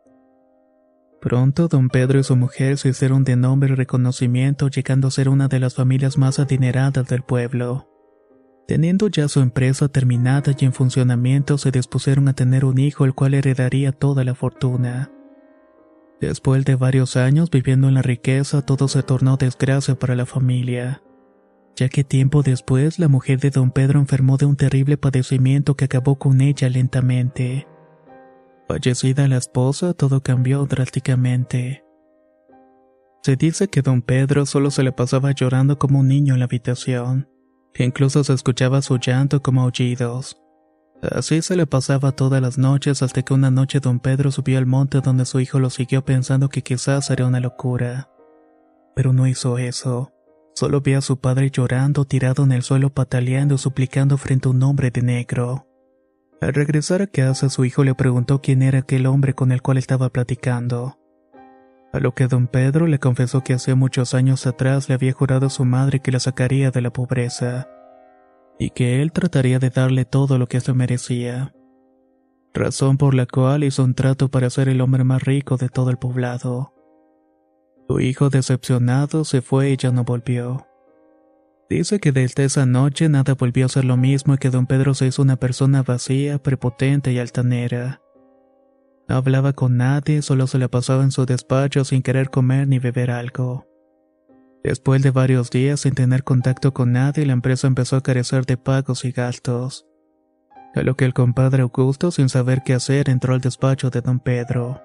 Pronto 1.22 1.68
don 1.68 1.90
Pedro 1.90 2.20
y 2.20 2.24
su 2.24 2.38
mujer 2.38 2.78
se 2.78 2.90
hicieron 2.90 3.26
de 3.26 3.36
nombre 3.36 3.72
y 3.72 3.76
reconocimiento 3.76 4.70
llegando 4.70 5.10
a 5.10 5.12
ser 5.12 5.28
una 5.28 5.50
de 5.50 5.60
las 5.60 5.76
familias 5.76 6.18
más 6.18 6.40
adineradas 6.40 7.08
del 7.08 7.24
pueblo. 7.24 7.90
Teniendo 8.68 9.08
ya 9.10 9.28
su 9.28 9.42
empresa 9.42 9.90
terminada 9.90 10.54
y 10.58 10.64
en 10.64 10.72
funcionamiento 10.72 11.58
se 11.58 11.72
dispusieron 11.72 12.30
a 12.30 12.34
tener 12.34 12.64
un 12.64 12.78
hijo 12.78 13.04
el 13.04 13.14
cual 13.14 13.34
heredaría 13.34 13.92
toda 13.92 14.24
la 14.24 14.34
fortuna. 14.34 15.12
Después 16.22 16.64
de 16.64 16.76
varios 16.76 17.18
años 17.18 17.50
viviendo 17.50 17.90
en 17.90 17.96
la 17.96 18.02
riqueza 18.02 18.62
todo 18.62 18.88
se 18.88 19.04
tornó 19.04 19.36
desgracia 19.36 19.96
para 19.96 20.16
la 20.16 20.26
familia, 20.26 21.02
ya 21.76 21.90
que 21.90 22.04
tiempo 22.04 22.44
después 22.44 23.00
la 23.00 23.08
mujer 23.08 23.40
de 23.40 23.50
don 23.50 23.72
Pedro 23.72 24.00
enfermó 24.00 24.38
de 24.38 24.46
un 24.46 24.56
terrible 24.56 24.98
padecimiento 24.98 25.76
que 25.76 25.86
acabó 25.86 26.18
con 26.18 26.40
ella 26.40 26.70
lentamente. 26.70 27.68
Fallecida 28.70 29.28
la 29.28 29.38
esposa, 29.38 29.96
todo 29.96 30.22
cambió 30.22 30.64
drásticamente. 30.68 31.84
Se 33.24 33.36
dice 33.36 33.68
que 33.68 33.82
don 33.82 34.04
Pedro 34.04 34.46
solo 34.46 34.70
se 34.70 34.84
le 34.84 34.92
pasaba 34.92 35.32
llorando 35.32 35.80
como 35.80 36.02
un 36.02 36.08
niño 36.08 36.36
en 36.36 36.40
la 36.40 36.46
habitación, 36.46 37.28
que 37.74 37.84
incluso 37.84 38.24
se 38.24 38.32
escuchaba 38.32 38.84
su 38.84 39.00
llanto 39.00 39.42
como 39.42 39.64
aullidos. 39.64 40.40
Así 41.02 41.42
se 41.42 41.56
le 41.56 41.66
pasaba 41.66 42.12
todas 42.12 42.44
las 42.44 42.60
noches 42.60 43.02
hasta 43.02 43.24
que 43.24 43.34
una 43.34 43.50
noche 43.50 43.80
don 43.80 44.00
Pedro 44.00 44.30
subió 44.30 44.60
al 44.60 44.68
monte 44.68 45.02
donde 45.02 45.26
su 45.26 45.40
hijo 45.40 45.58
lo 45.58 45.72
siguió 45.72 46.06
pensando 46.06 46.50
que 46.50 46.62
quizás 46.62 47.08
sería 47.08 47.26
una 47.26 47.40
locura. 47.40 48.12
Pero 48.96 49.14
no 49.14 49.26
hizo 49.26 49.58
eso. 49.58 50.14
Solo 50.54 50.82
vi 50.82 50.94
a 50.94 51.02
su 51.02 51.20
padre 51.20 51.50
llorando 51.50 52.06
tirado 52.06 52.44
en 52.44 52.52
el 52.52 52.62
suelo 52.62 52.92
pataleando 52.92 53.58
suplicando 53.58 54.16
frente 54.20 54.48
a 54.48 54.52
un 54.52 54.62
hombre 54.62 54.92
de 54.92 55.02
negro. 55.02 55.69
Al 56.42 56.54
regresar 56.54 57.02
a 57.02 57.08
casa, 57.08 57.50
su 57.50 57.66
hijo 57.66 57.84
le 57.84 57.96
preguntó 57.96 58.42
quién 58.42 58.62
era 58.62 58.80
aquel 58.80 59.06
hombre 59.08 59.34
con 59.34 59.52
el 59.52 59.62
cual 59.62 59.78
estaba 59.78 60.10
platicando. 60.10 60.98
A 61.92 62.00
lo 62.00 62.14
que 62.14 62.28
don 62.28 62.48
Pedro 62.48 62.88
le 62.88 63.00
confesó 63.00 63.44
que 63.44 63.54
hace 63.54 63.76
muchos 63.76 64.14
años 64.14 64.48
atrás 64.48 64.88
le 64.88 64.96
había 64.96 65.12
jurado 65.12 65.48
a 65.48 65.50
su 65.50 65.66
madre 65.66 66.00
que 66.00 66.12
la 66.12 66.20
sacaría 66.20 66.72
de 66.72 66.82
la 66.82 66.94
pobreza, 66.94 67.68
y 68.58 68.70
que 68.70 69.02
él 69.02 69.12
trataría 69.12 69.60
de 69.60 69.70
darle 69.70 70.06
todo 70.06 70.38
lo 70.38 70.48
que 70.48 70.62
se 70.62 70.74
merecía. 70.74 71.54
Razón 72.54 72.98
por 72.98 73.16
la 73.16 73.26
cual 73.26 73.64
hizo 73.64 73.84
un 73.84 73.94
trato 73.94 74.30
para 74.30 74.50
ser 74.50 74.70
el 74.70 74.82
hombre 74.82 75.04
más 75.04 75.24
rico 75.24 75.58
de 75.58 75.70
todo 75.70 75.90
el 75.90 75.98
poblado. 75.98 76.74
Su 77.88 78.00
hijo 78.00 78.30
decepcionado 78.30 79.26
se 79.26 79.42
fue 79.42 79.72
y 79.72 79.78
ya 79.78 79.92
no 79.92 80.04
volvió. 80.04 80.69
Dice 81.70 82.00
que 82.00 82.12
desde 82.12 82.46
esa 82.46 82.66
noche 82.66 83.10
nada 83.10 83.36
volvió 83.36 83.68
a 83.68 83.70
ser 83.70 83.86
lo 83.86 83.96
mismo 83.96 84.34
y 84.34 84.38
que 84.40 84.50
don 84.50 84.66
Pedro 84.66 84.96
se 84.96 85.06
hizo 85.06 85.22
una 85.22 85.36
persona 85.36 85.84
vacía, 85.84 86.42
prepotente 86.42 87.12
y 87.12 87.20
altanera. 87.20 88.02
Hablaba 89.08 89.54
con 89.54 89.78
nadie, 89.78 90.24
solo 90.24 90.48
se 90.48 90.58
la 90.58 90.68
pasaba 90.68 91.04
en 91.04 91.12
su 91.12 91.28
despacho 91.28 91.86
sin 91.86 92.02
querer 92.02 92.32
comer 92.32 92.68
ni 92.68 92.80
beber 92.80 93.12
algo. 93.12 93.68
Después 94.64 95.04
de 95.04 95.12
varios 95.12 95.52
días 95.52 95.82
sin 95.82 95.94
tener 95.94 96.24
contacto 96.24 96.74
con 96.74 96.92
nadie, 96.92 97.26
la 97.28 97.34
empresa 97.34 97.68
empezó 97.68 97.98
a 97.98 98.04
carecer 98.04 98.48
de 98.48 98.58
pagos 98.58 99.06
y 99.06 99.12
gastos. 99.12 99.86
A 100.74 100.82
lo 100.82 100.96
que 100.96 101.06
el 101.06 101.14
compadre 101.14 101.62
Augusto, 101.62 102.10
sin 102.10 102.30
saber 102.30 102.64
qué 102.64 102.74
hacer, 102.74 103.10
entró 103.10 103.36
al 103.36 103.42
despacho 103.42 103.92
de 103.92 104.02
don 104.02 104.20
Pedro. 104.20 104.82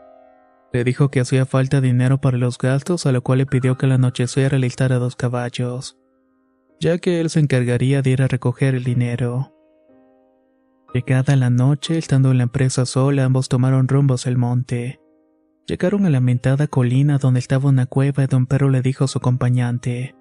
Le 0.73 0.85
dijo 0.85 1.11
que 1.11 1.21
hacía 1.21 1.47
falta 1.47 1.81
dinero 1.81 2.21
para 2.21 2.37
los 2.37 2.59
gastos, 2.59 3.07
a 3.07 3.13
lo 3.13 3.23
cual 3.23 3.39
le 3.39 3.47
pidió 3.47 3.79
que 3.79 3.87
al 3.87 3.93
anochecer 3.93 4.55
alistara 4.55 4.99
dos 4.99 5.17
caballos 5.17 5.99
ya 6.85 6.99
que 6.99 7.19
él 7.23 7.31
se 7.31 7.41
encargaría 7.41 8.03
de 8.03 8.11
ir 8.11 8.21
a 8.21 8.29
recoger 8.29 8.75
el 8.75 8.85
dinero. 8.85 9.55
Llegada 10.93 11.35
la 11.35 11.49
noche, 11.49 11.97
estando 11.97 12.31
en 12.31 12.37
la 12.37 12.43
empresa 12.43 12.85
sola, 12.85 13.25
ambos 13.25 13.49
tomaron 13.49 13.89
rumbos 13.89 14.27
al 14.27 14.37
monte. 14.37 15.01
Llegaron 15.67 16.05
a 16.05 16.11
la 16.11 16.21
mentada 16.21 16.67
colina 16.67 17.17
donde 17.17 17.41
estaba 17.41 17.71
una 17.71 17.87
cueva 17.87 18.25
y 18.25 18.27
don 18.27 18.45
Perro 18.45 18.69
le 18.69 18.83
dijo 18.83 19.05
a 19.05 19.09
su 19.09 19.17
acompañante, 19.17 20.15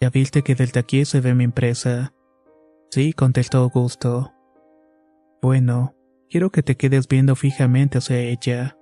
¿Ya 0.00 0.10
viste 0.10 0.42
que 0.42 0.56
desde 0.56 0.80
aquí 0.80 1.04
se 1.04 1.20
ve 1.20 1.36
mi 1.36 1.44
empresa? 1.44 2.12
Sí, 2.90 3.12
contestó 3.12 3.58
Augusto. 3.58 4.32
Bueno, 5.40 5.94
quiero 6.28 6.50
que 6.50 6.64
te 6.64 6.76
quedes 6.76 7.06
viendo 7.06 7.36
fijamente 7.36 7.98
hacia 7.98 8.18
ella. 8.18 8.76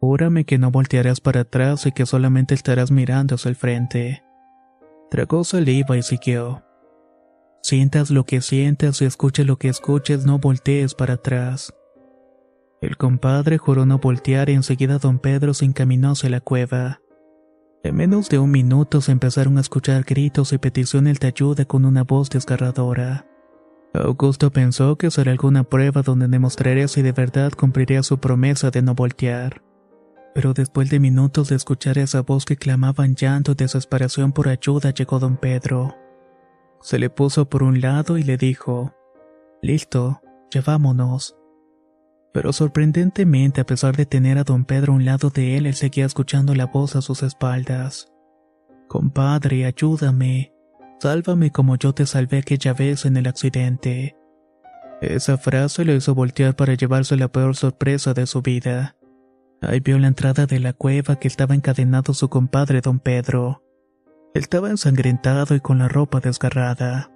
Júrame 0.00 0.44
que 0.44 0.56
no 0.56 0.70
voltearás 0.70 1.20
para 1.20 1.40
atrás 1.40 1.84
y 1.86 1.90
que 1.90 2.06
solamente 2.06 2.54
estarás 2.54 2.92
mirando 2.92 3.34
hacia 3.34 3.48
el 3.48 3.56
frente. 3.56 4.22
Tragó 5.12 5.44
saliva 5.44 5.98
y 5.98 6.02
siguió. 6.02 6.62
Sientas 7.62 8.10
lo 8.10 8.24
que 8.24 8.40
sientas 8.40 9.02
y 9.02 9.04
escuches 9.04 9.46
lo 9.46 9.58
que 9.58 9.68
escuches, 9.68 10.24
no 10.24 10.38
voltees 10.38 10.94
para 10.94 11.14
atrás. 11.14 11.74
El 12.80 12.96
compadre 12.96 13.58
juró 13.58 13.84
no 13.84 13.98
voltear 13.98 14.48
y 14.48 14.54
enseguida 14.54 14.96
don 14.96 15.18
Pedro 15.18 15.52
se 15.52 15.66
encaminó 15.66 16.12
hacia 16.12 16.30
la 16.30 16.40
cueva. 16.40 17.02
En 17.82 17.94
menos 17.94 18.30
de 18.30 18.38
un 18.38 18.50
minuto 18.50 19.02
se 19.02 19.12
empezaron 19.12 19.58
a 19.58 19.60
escuchar 19.60 20.04
gritos 20.04 20.54
y 20.54 20.56
peticiones 20.56 21.20
de 21.20 21.26
ayuda 21.26 21.66
con 21.66 21.84
una 21.84 22.04
voz 22.04 22.30
desgarradora. 22.30 23.26
Augusto 23.92 24.50
pensó 24.50 24.96
que 24.96 25.10
sería 25.10 25.32
alguna 25.32 25.64
prueba 25.64 26.00
donde 26.00 26.26
demostraría 26.26 26.88
si 26.88 27.02
de 27.02 27.12
verdad 27.12 27.52
cumpliría 27.52 28.02
su 28.02 28.16
promesa 28.16 28.70
de 28.70 28.80
no 28.80 28.94
voltear. 28.94 29.60
Pero 30.34 30.54
después 30.54 30.88
de 30.90 30.98
minutos 30.98 31.48
de 31.48 31.56
escuchar 31.56 31.98
esa 31.98 32.22
voz 32.22 32.44
que 32.44 32.56
clamaba 32.56 33.04
en 33.04 33.14
llanto 33.14 33.52
y 33.52 33.54
desesperación 33.54 34.32
por 34.32 34.48
ayuda, 34.48 34.90
llegó 34.90 35.18
don 35.18 35.36
Pedro. 35.36 35.94
Se 36.80 36.98
le 36.98 37.10
puso 37.10 37.48
por 37.48 37.62
un 37.62 37.80
lado 37.80 38.18
y 38.18 38.22
le 38.22 38.36
dijo, 38.36 38.94
Listo, 39.60 40.20
llevámonos. 40.50 41.36
Pero 42.32 42.52
sorprendentemente, 42.52 43.60
a 43.60 43.66
pesar 43.66 43.96
de 43.96 44.06
tener 44.06 44.38
a 44.38 44.44
don 44.44 44.64
Pedro 44.64 44.92
a 44.92 44.96
un 44.96 45.04
lado 45.04 45.30
de 45.30 45.56
él, 45.58 45.66
él 45.66 45.74
seguía 45.74 46.06
escuchando 46.06 46.54
la 46.54 46.66
voz 46.66 46.96
a 46.96 47.02
sus 47.02 47.22
espaldas. 47.22 48.10
Compadre, 48.88 49.66
ayúdame. 49.66 50.52
Sálvame 50.98 51.50
como 51.50 51.76
yo 51.76 51.92
te 51.92 52.06
salvé 52.06 52.38
aquella 52.38 52.72
vez 52.72 53.04
en 53.04 53.16
el 53.16 53.26
accidente. 53.26 54.16
Esa 55.02 55.36
frase 55.36 55.84
lo 55.84 55.92
hizo 55.94 56.14
voltear 56.14 56.56
para 56.56 56.74
llevarse 56.74 57.16
la 57.16 57.28
peor 57.28 57.56
sorpresa 57.56 58.14
de 58.14 58.26
su 58.26 58.40
vida. 58.40 58.96
Ahí 59.62 59.78
vio 59.78 59.98
la 59.98 60.08
entrada 60.08 60.46
de 60.46 60.58
la 60.58 60.72
cueva 60.72 61.16
que 61.16 61.28
estaba 61.28 61.54
encadenado 61.54 62.14
su 62.14 62.28
compadre 62.28 62.80
don 62.80 62.98
Pedro. 62.98 63.62
Estaba 64.34 64.70
ensangrentado 64.70 65.54
y 65.54 65.60
con 65.60 65.78
la 65.78 65.88
ropa 65.88 66.18
desgarrada. 66.18 67.10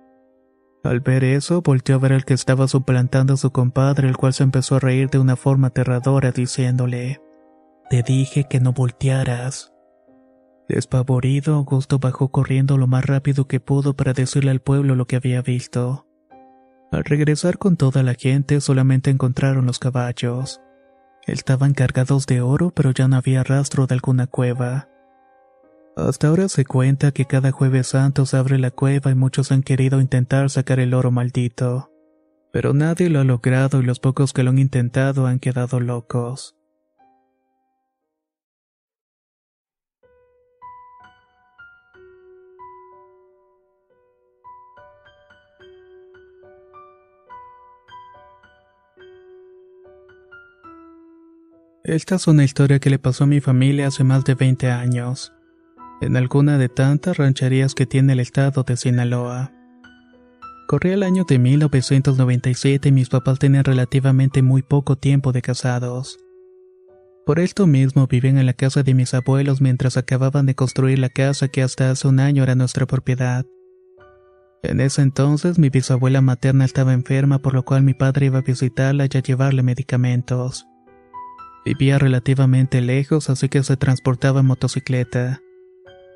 Al 0.84 1.01
ver 1.01 1.24
eso, 1.24 1.61
volteó 1.62 1.97
a 1.97 1.99
ver 1.99 2.12
al 2.12 2.24
que 2.24 2.34
estaba 2.34 2.68
suplantando 2.68 3.34
a 3.34 3.36
su 3.36 3.51
compadre, 3.51 4.09
el 4.09 4.16
cual 4.16 4.32
se 4.32 4.44
empezó 4.44 4.76
a 4.76 4.80
reír 4.80 5.11
de 5.11 5.18
una 5.18 5.34
forma 5.34 5.68
aterradora, 5.68 6.30
diciéndole: 6.30 7.20
Te 7.90 8.05
dije 8.05 8.44
que 8.49 8.61
no 8.61 8.72
voltearas. 8.72 9.72
Despavorido, 10.68 11.55
Augusto 11.57 11.99
bajó 11.99 12.28
corriendo 12.28 12.78
lo 12.78 12.86
más 12.86 13.05
rápido 13.05 13.49
que 13.49 13.59
pudo 13.59 13.94
para 13.94 14.12
decirle 14.12 14.53
al 14.53 14.61
pueblo 14.61 14.94
lo 14.94 15.07
que 15.07 15.16
había 15.16 15.42
visto. 15.42 16.07
Al 16.92 17.05
regresar 17.05 17.59
con 17.59 17.76
toda 17.76 18.05
la 18.05 18.14
gente, 18.14 18.61
solamente 18.61 19.11
encontraron 19.11 19.66
los 19.66 19.80
caballos. 19.80 20.61
Estaban 21.27 21.74
cargados 21.74 22.27
de 22.27 22.41
oro, 22.41 22.70
pero 22.70 22.93
ya 22.93 23.09
no 23.09 23.16
había 23.16 23.43
rastro 23.43 23.87
de 23.87 23.95
alguna 23.95 24.27
cueva. 24.27 24.89
Hasta 25.97 26.29
ahora 26.29 26.49
se 26.49 26.64
cuenta 26.64 27.11
que 27.11 27.24
cada 27.24 27.53
jueves 27.53 27.89
santo 27.89 28.27
se 28.27 28.37
abre 28.37 28.59
la 28.59 28.70
cueva 28.70 29.11
y 29.11 29.14
muchos 29.14 29.51
han 29.51 29.62
querido 29.62 30.01
intentar 30.01 30.51
sacar 30.51 30.79
el 30.79 30.95
oro 30.95 31.11
maldito. 31.11 31.91
Pero 32.53 32.74
nadie 32.74 33.11
lo 33.11 33.20
ha 33.20 33.24
logrado 33.24 33.81
y 33.81 33.85
los 33.85 33.99
pocos 33.99 34.33
que 34.33 34.43
lo 34.43 34.51
han 34.51 34.59
intentado 34.59 35.27
han 35.27 35.41
quedado 35.41 35.81
locos. 35.81 36.55
Esta 51.89 52.16
es 52.16 52.26
una 52.26 52.43
historia 52.43 52.80
que 52.80 52.91
le 52.91 52.99
pasó 52.99 53.22
a 53.22 53.26
mi 53.28 53.41
familia 53.41 53.87
hace 53.87 54.03
más 54.03 54.24
de 54.24 54.34
20 54.34 54.72
años 54.72 55.32
en 56.01 56.16
alguna 56.16 56.59
de 56.59 56.68
tantas 56.68 57.16
rancherías 57.16 57.76
que 57.76 57.87
tiene 57.87 58.14
el 58.14 58.18
estado 58.18 58.64
de 58.64 58.76
Sinaloa. 58.76 59.53
Corría 60.66 60.95
el 60.95 61.05
año 61.05 61.22
de 61.22 61.39
1997 61.39 62.89
y 62.89 62.93
mis 62.93 63.09
papás 63.09 63.39
tenían 63.39 63.62
relativamente 63.62 64.43
muy 64.43 64.62
poco 64.62 64.97
tiempo 64.97 65.30
de 65.30 65.43
casados. 65.43 66.18
Por 67.24 67.39
esto 67.39 67.68
mismo 67.68 68.09
vivían 68.09 68.39
en 68.39 68.47
la 68.47 68.53
casa 68.55 68.82
de 68.82 68.93
mis 68.93 69.14
abuelos 69.14 69.61
mientras 69.61 69.97
acababan 69.97 70.45
de 70.45 70.57
construir 70.57 70.99
la 70.99 71.09
casa 71.09 71.47
que 71.47 71.62
hasta 71.62 71.93
hace 71.93 72.09
un 72.09 72.18
año 72.18 72.43
era 72.43 72.57
nuestra 72.57 72.87
propiedad. 72.87 73.47
En 74.64 74.80
ese 74.80 75.03
entonces 75.03 75.57
mi 75.61 75.70
bisabuela 75.70 76.20
materna 76.20 76.64
estaba 76.64 76.95
enferma 76.95 77.39
por 77.39 77.55
lo 77.55 77.64
cual 77.64 77.84
mi 77.84 77.95
padre 77.95 78.26
iba 78.26 78.39
a 78.39 78.43
visitarla 78.43 79.05
y 79.05 79.16
a 79.16 79.22
llevarle 79.22 79.62
medicamentos. 79.62 80.66
Vivía 81.67 81.99
relativamente 81.99 82.81
lejos 82.81 83.29
así 83.29 83.49
que 83.49 83.64
se 83.64 83.77
transportaba 83.77 84.39
en 84.39 84.47
motocicleta. 84.47 85.43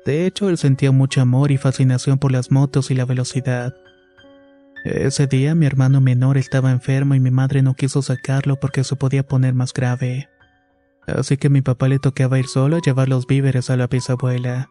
De 0.05 0.25
hecho, 0.25 0.47
él 0.47 0.57
sentía 0.57 0.93
mucho 0.93 1.19
amor 1.19 1.51
y 1.51 1.57
fascinación 1.57 2.19
por 2.19 2.31
las 2.31 2.51
motos 2.51 2.89
y 2.89 2.95
la 2.95 3.03
velocidad. 3.03 3.75
Ese 4.85 5.27
día 5.27 5.53
mi 5.53 5.65
hermano 5.65 5.99
menor 5.99 6.37
estaba 6.37 6.71
enfermo 6.71 7.15
y 7.15 7.19
mi 7.19 7.31
madre 7.31 7.61
no 7.63 7.73
quiso 7.73 8.01
sacarlo 8.01 8.61
porque 8.61 8.85
se 8.85 8.95
podía 8.95 9.27
poner 9.27 9.53
más 9.53 9.73
grave. 9.73 10.29
Así 11.05 11.35
que 11.35 11.49
mi 11.49 11.61
papá 11.61 11.89
le 11.89 11.99
tocaba 11.99 12.39
ir 12.39 12.47
solo 12.47 12.77
a 12.77 12.81
llevar 12.81 13.09
los 13.09 13.27
víveres 13.27 13.69
a 13.69 13.75
la 13.75 13.87
bisabuela. 13.87 14.69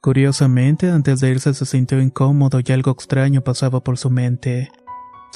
Curiosamente, 0.00 0.92
antes 0.92 1.18
de 1.18 1.32
irse 1.32 1.52
se 1.54 1.66
sintió 1.66 2.00
incómodo 2.00 2.60
y 2.64 2.72
algo 2.72 2.92
extraño 2.92 3.40
pasaba 3.40 3.80
por 3.82 3.98
su 3.98 4.10
mente. 4.10 4.70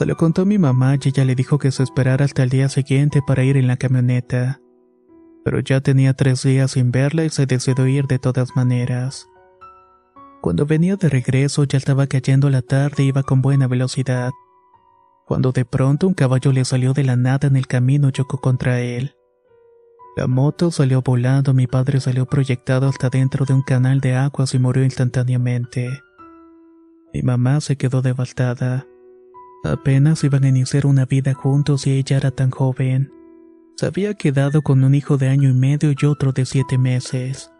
Se 0.01 0.07
lo 0.07 0.17
contó 0.17 0.47
mi 0.47 0.59
mamá 0.59 0.97
y 0.97 1.09
ella 1.09 1.25
le 1.25 1.35
dijo 1.35 1.59
que 1.59 1.71
se 1.71 1.83
esperara 1.83 2.25
hasta 2.25 2.43
el 2.43 2.49
día 2.49 2.69
siguiente 2.69 3.21
para 3.25 3.45
ir 3.45 3.57
en 3.57 3.67
la 3.67 3.77
camioneta 3.77 4.61
pero 5.45 5.61
ya 5.61 5.81
tenía 5.81 6.15
tres 6.15 6.43
días 6.43 6.73
sin 6.73 6.91
verla 6.91 7.25
y 7.25 7.31
se 7.31 7.47
decidió 7.47 7.87
ir 7.87 8.07
de 8.07 8.19
todas 8.19 8.55
maneras. 8.55 9.29
Cuando 10.41 10.67
venía 10.67 10.97
de 10.97 11.09
regreso 11.09 11.65
ya 11.65 11.79
estaba 11.79 12.07
cayendo 12.07 12.51
la 12.51 12.63
tarde 12.63 13.03
y 13.03 13.09
iba 13.09 13.23
con 13.23 13.43
buena 13.43 13.67
velocidad. 13.67 14.31
Cuando 15.27 15.53
de 15.53 15.65
pronto 15.65 16.09
un 16.09 16.15
caballo 16.15 16.53
le 16.53 16.65
salió 16.65 16.93
de 16.93 17.05
la 17.05 17.17
nada 17.17 17.49
en 17.49 17.57
el 17.57 17.67
camino 17.67 18.09
y 18.09 18.13
chocó 18.13 18.39
contra 18.39 18.81
él. 18.81 19.15
La 20.17 20.27
moto 20.27 20.71
salió 20.71 21.03
volando, 21.03 21.55
mi 21.55 21.67
padre 21.67 22.01
salió 22.01 22.27
proyectado 22.27 22.89
hasta 22.89 23.11
dentro 23.11 23.45
de 23.45 23.55
un 23.55 23.63
canal 23.63 24.01
de 24.01 24.17
aguas 24.17 24.55
y 24.55 24.59
murió 24.59 24.83
instantáneamente. 24.83 25.89
Mi 27.15 27.23
mamá 27.23 27.61
se 27.61 27.77
quedó 27.77 28.03
devastada. 28.03 28.87
Apenas 29.63 30.25
iban 30.25 30.45
a 30.45 30.49
iniciar 30.49 30.87
una 30.87 31.05
vida 31.05 31.35
juntos 31.35 31.87
y 31.87 31.93
ella 31.93 32.17
era 32.17 32.31
tan 32.31 32.51
joven. 32.51 33.13
Se 33.77 33.87
había 33.87 34.15
quedado 34.15 34.63
con 34.63 34.85
un 34.85 34.95
hijo 34.95 35.17
de 35.17 35.29
año 35.29 35.49
y 35.49 35.55
medio 35.55 35.93
y 35.99 36.07
otro 36.07 36.33
de 36.33 36.47
siete 36.47 36.79
meses. 36.79 37.51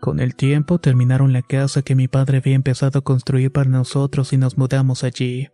Con 0.00 0.18
el 0.18 0.34
tiempo 0.34 0.78
terminaron 0.78 1.32
la 1.32 1.42
casa 1.42 1.82
que 1.82 1.94
mi 1.94 2.08
padre 2.08 2.38
había 2.38 2.54
empezado 2.54 3.00
a 3.00 3.02
construir 3.02 3.52
para 3.52 3.68
nosotros 3.68 4.32
y 4.32 4.38
nos 4.38 4.56
mudamos 4.56 5.04
allí. 5.04 5.48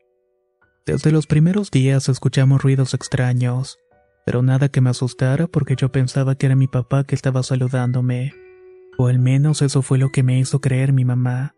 Desde 0.86 1.10
los 1.10 1.26
primeros 1.26 1.72
días 1.72 2.08
escuchamos 2.08 2.62
ruidos 2.62 2.94
extraños, 2.94 3.78
pero 4.24 4.42
nada 4.42 4.68
que 4.68 4.80
me 4.80 4.90
asustara 4.90 5.48
porque 5.48 5.74
yo 5.74 5.90
pensaba 5.90 6.36
que 6.36 6.46
era 6.46 6.54
mi 6.54 6.68
papá 6.68 7.02
que 7.02 7.16
estaba 7.16 7.42
saludándome. 7.42 8.32
O 8.98 9.08
al 9.08 9.18
menos 9.18 9.62
eso 9.62 9.82
fue 9.82 9.98
lo 9.98 10.10
que 10.10 10.22
me 10.22 10.38
hizo 10.38 10.60
creer 10.60 10.92
mi 10.92 11.04
mamá. 11.04 11.55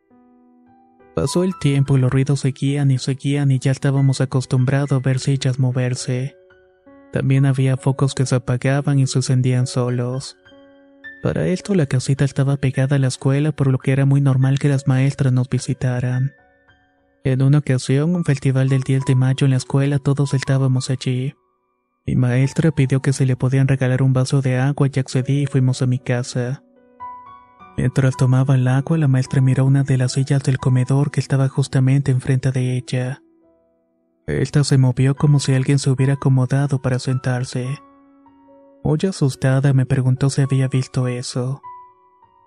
Pasó 1.21 1.43
el 1.43 1.59
tiempo 1.59 1.99
y 1.99 2.01
los 2.01 2.13
ruidos 2.13 2.39
seguían 2.39 2.93
y 2.93 2.99
seguían 2.99 3.51
y 3.51 3.59
ya 3.59 3.73
estábamos 3.73 4.21
acostumbrados 4.21 4.93
a 4.93 5.01
ver 5.01 5.19
sillas 5.19 5.59
moverse. 5.59 6.37
También 7.13 7.45
había 7.45 7.77
focos 7.77 8.15
que 8.15 8.25
se 8.25 8.37
apagaban 8.37 9.01
y 9.01 9.09
se 9.09 9.19
encendían 9.19 9.67
solos. 9.67 10.37
Para 11.21 11.49
esto 11.49 11.75
la 11.75 11.87
casita 11.87 12.25
estaba 12.25 12.57
pegada 12.57 12.95
a 12.95 12.99
la 13.01 13.09
escuela 13.09 13.51
por 13.51 13.67
lo 13.67 13.79
que 13.79 13.91
era 13.91 14.07
muy 14.07 14.21
normal 14.21 14.61
que 14.61 14.69
las 14.69 14.87
maestras 14.87 15.33
nos 15.33 15.49
visitaran. 15.49 16.35
En 17.25 17.43
una 17.43 17.59
ocasión, 17.59 18.15
un 18.15 18.25
festival 18.25 18.69
del 18.69 18.83
10 18.83 19.05
de 19.05 19.17
mayo 19.17 19.45
en 19.45 19.51
la 19.51 19.57
escuela 19.57 19.99
todos 19.99 20.35
estábamos 20.35 20.89
allí. 20.89 21.35
Mi 22.07 22.15
maestra 22.15 22.71
pidió 22.71 23.03
que 23.03 23.13
se 23.13 23.27
le 23.27 23.35
podían 23.35 23.67
regalar 23.67 24.03
un 24.03 24.13
vaso 24.13 24.41
de 24.41 24.57
agua 24.59 24.87
y 24.95 25.01
accedí 25.01 25.43
y 25.43 25.47
fuimos 25.47 25.83
a 25.83 25.87
mi 25.87 25.99
casa. 25.99 26.63
Mientras 27.79 28.17
tomaba 28.17 28.57
el 28.57 28.67
agua, 28.67 28.99
la 28.99 29.07
maestra 29.07 29.41
miró 29.41 29.65
una 29.65 29.85
de 29.85 29.97
las 29.97 30.15
sillas 30.15 30.43
del 30.43 30.59
comedor 30.59 31.13
que 31.13 31.21
estaba 31.21 31.49
justamente 31.49 32.11
enfrente 32.11 32.51
de 32.51 32.77
ella. 32.77 33.23
Esta 34.27 34.65
se 34.65 34.79
movió 34.79 35.15
como 35.15 35.39
si 35.39 35.55
alguien 35.55 35.79
se 35.79 35.89
hubiera 35.89 36.15
acomodado 36.15 36.83
para 36.83 36.99
sentarse. 36.99 37.69
Muy 38.83 38.99
asustada 39.09 39.73
me 39.75 39.87
preguntó 39.87 40.29
si 40.29 40.43
había 40.43 40.67
visto 40.67 41.07
eso. 41.07 41.63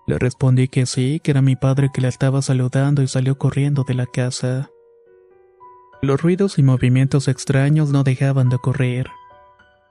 Le 0.06 0.18
respondí 0.18 0.68
que 0.68 0.84
sí, 0.84 1.18
que 1.24 1.30
era 1.30 1.40
mi 1.40 1.56
padre 1.56 1.88
que 1.94 2.02
la 2.02 2.08
estaba 2.08 2.42
saludando 2.42 3.00
y 3.00 3.08
salió 3.08 3.38
corriendo 3.38 3.84
de 3.84 3.94
la 3.94 4.04
casa. 4.04 4.68
Los 6.02 6.20
ruidos 6.20 6.58
y 6.58 6.62
movimientos 6.62 7.26
extraños 7.28 7.90
no 7.90 8.02
dejaban 8.02 8.50
de 8.50 8.56
ocurrir. 8.56 9.06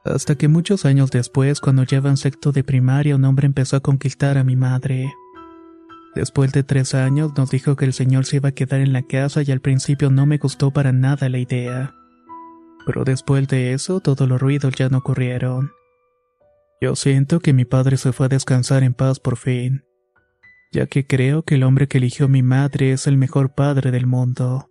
Hasta 0.06 0.36
que 0.36 0.48
muchos 0.48 0.86
años 0.86 1.10
después, 1.10 1.60
cuando 1.60 1.82
ya 1.82 1.98
en 1.98 2.18
sexto 2.18 2.52
de 2.52 2.64
primaria, 2.64 3.16
un 3.16 3.26
hombre 3.26 3.48
empezó 3.48 3.78
a 3.78 3.80
conquistar 3.80 4.38
a 4.38 4.44
mi 4.44 4.56
madre. 4.56 5.12
Después 6.16 6.52
de 6.52 6.64
tres 6.64 6.94
años 6.94 7.32
nos 7.38 7.52
dijo 7.52 7.76
que 7.76 7.86
el 7.86 7.94
señor 7.94 8.26
se 8.26 8.38
iba 8.38 8.50
a 8.50 8.54
quedar 8.54 8.82
en 8.82 8.92
la 8.92 9.04
casa 9.04 9.44
y 9.44 9.52
al 9.52 9.62
principio 9.62 10.10
no 10.10 10.26
me 10.26 10.38
gustó 10.38 10.72
para 10.72 10.92
nada 10.92 11.30
la 11.30 11.38
idea. 11.38 11.94
Pero 12.86 13.04
después 13.06 13.48
de 13.48 13.74
eso 13.74 14.00
todos 14.00 14.28
los 14.28 14.42
ruidos 14.42 14.74
ya 14.76 14.90
no 14.90 14.98
ocurrieron. 14.98 15.72
Yo 16.82 16.96
siento 16.96 17.40
que 17.40 17.54
mi 17.54 17.64
padre 17.64 17.98
se 17.98 18.12
fue 18.12 18.26
a 18.26 18.30
descansar 18.30 18.84
en 18.84 18.94
paz 18.94 19.20
por 19.20 19.38
fin, 19.38 19.84
ya 20.74 20.88
que 20.88 21.06
creo 21.06 21.44
que 21.44 21.56
el 21.56 21.64
hombre 21.64 21.88
que 21.88 22.00
eligió 22.00 22.28
mi 22.28 22.42
madre 22.42 22.92
es 22.92 23.06
el 23.08 23.18
mejor 23.18 23.54
padre 23.54 23.92
del 23.92 24.08
mundo. 24.08 24.71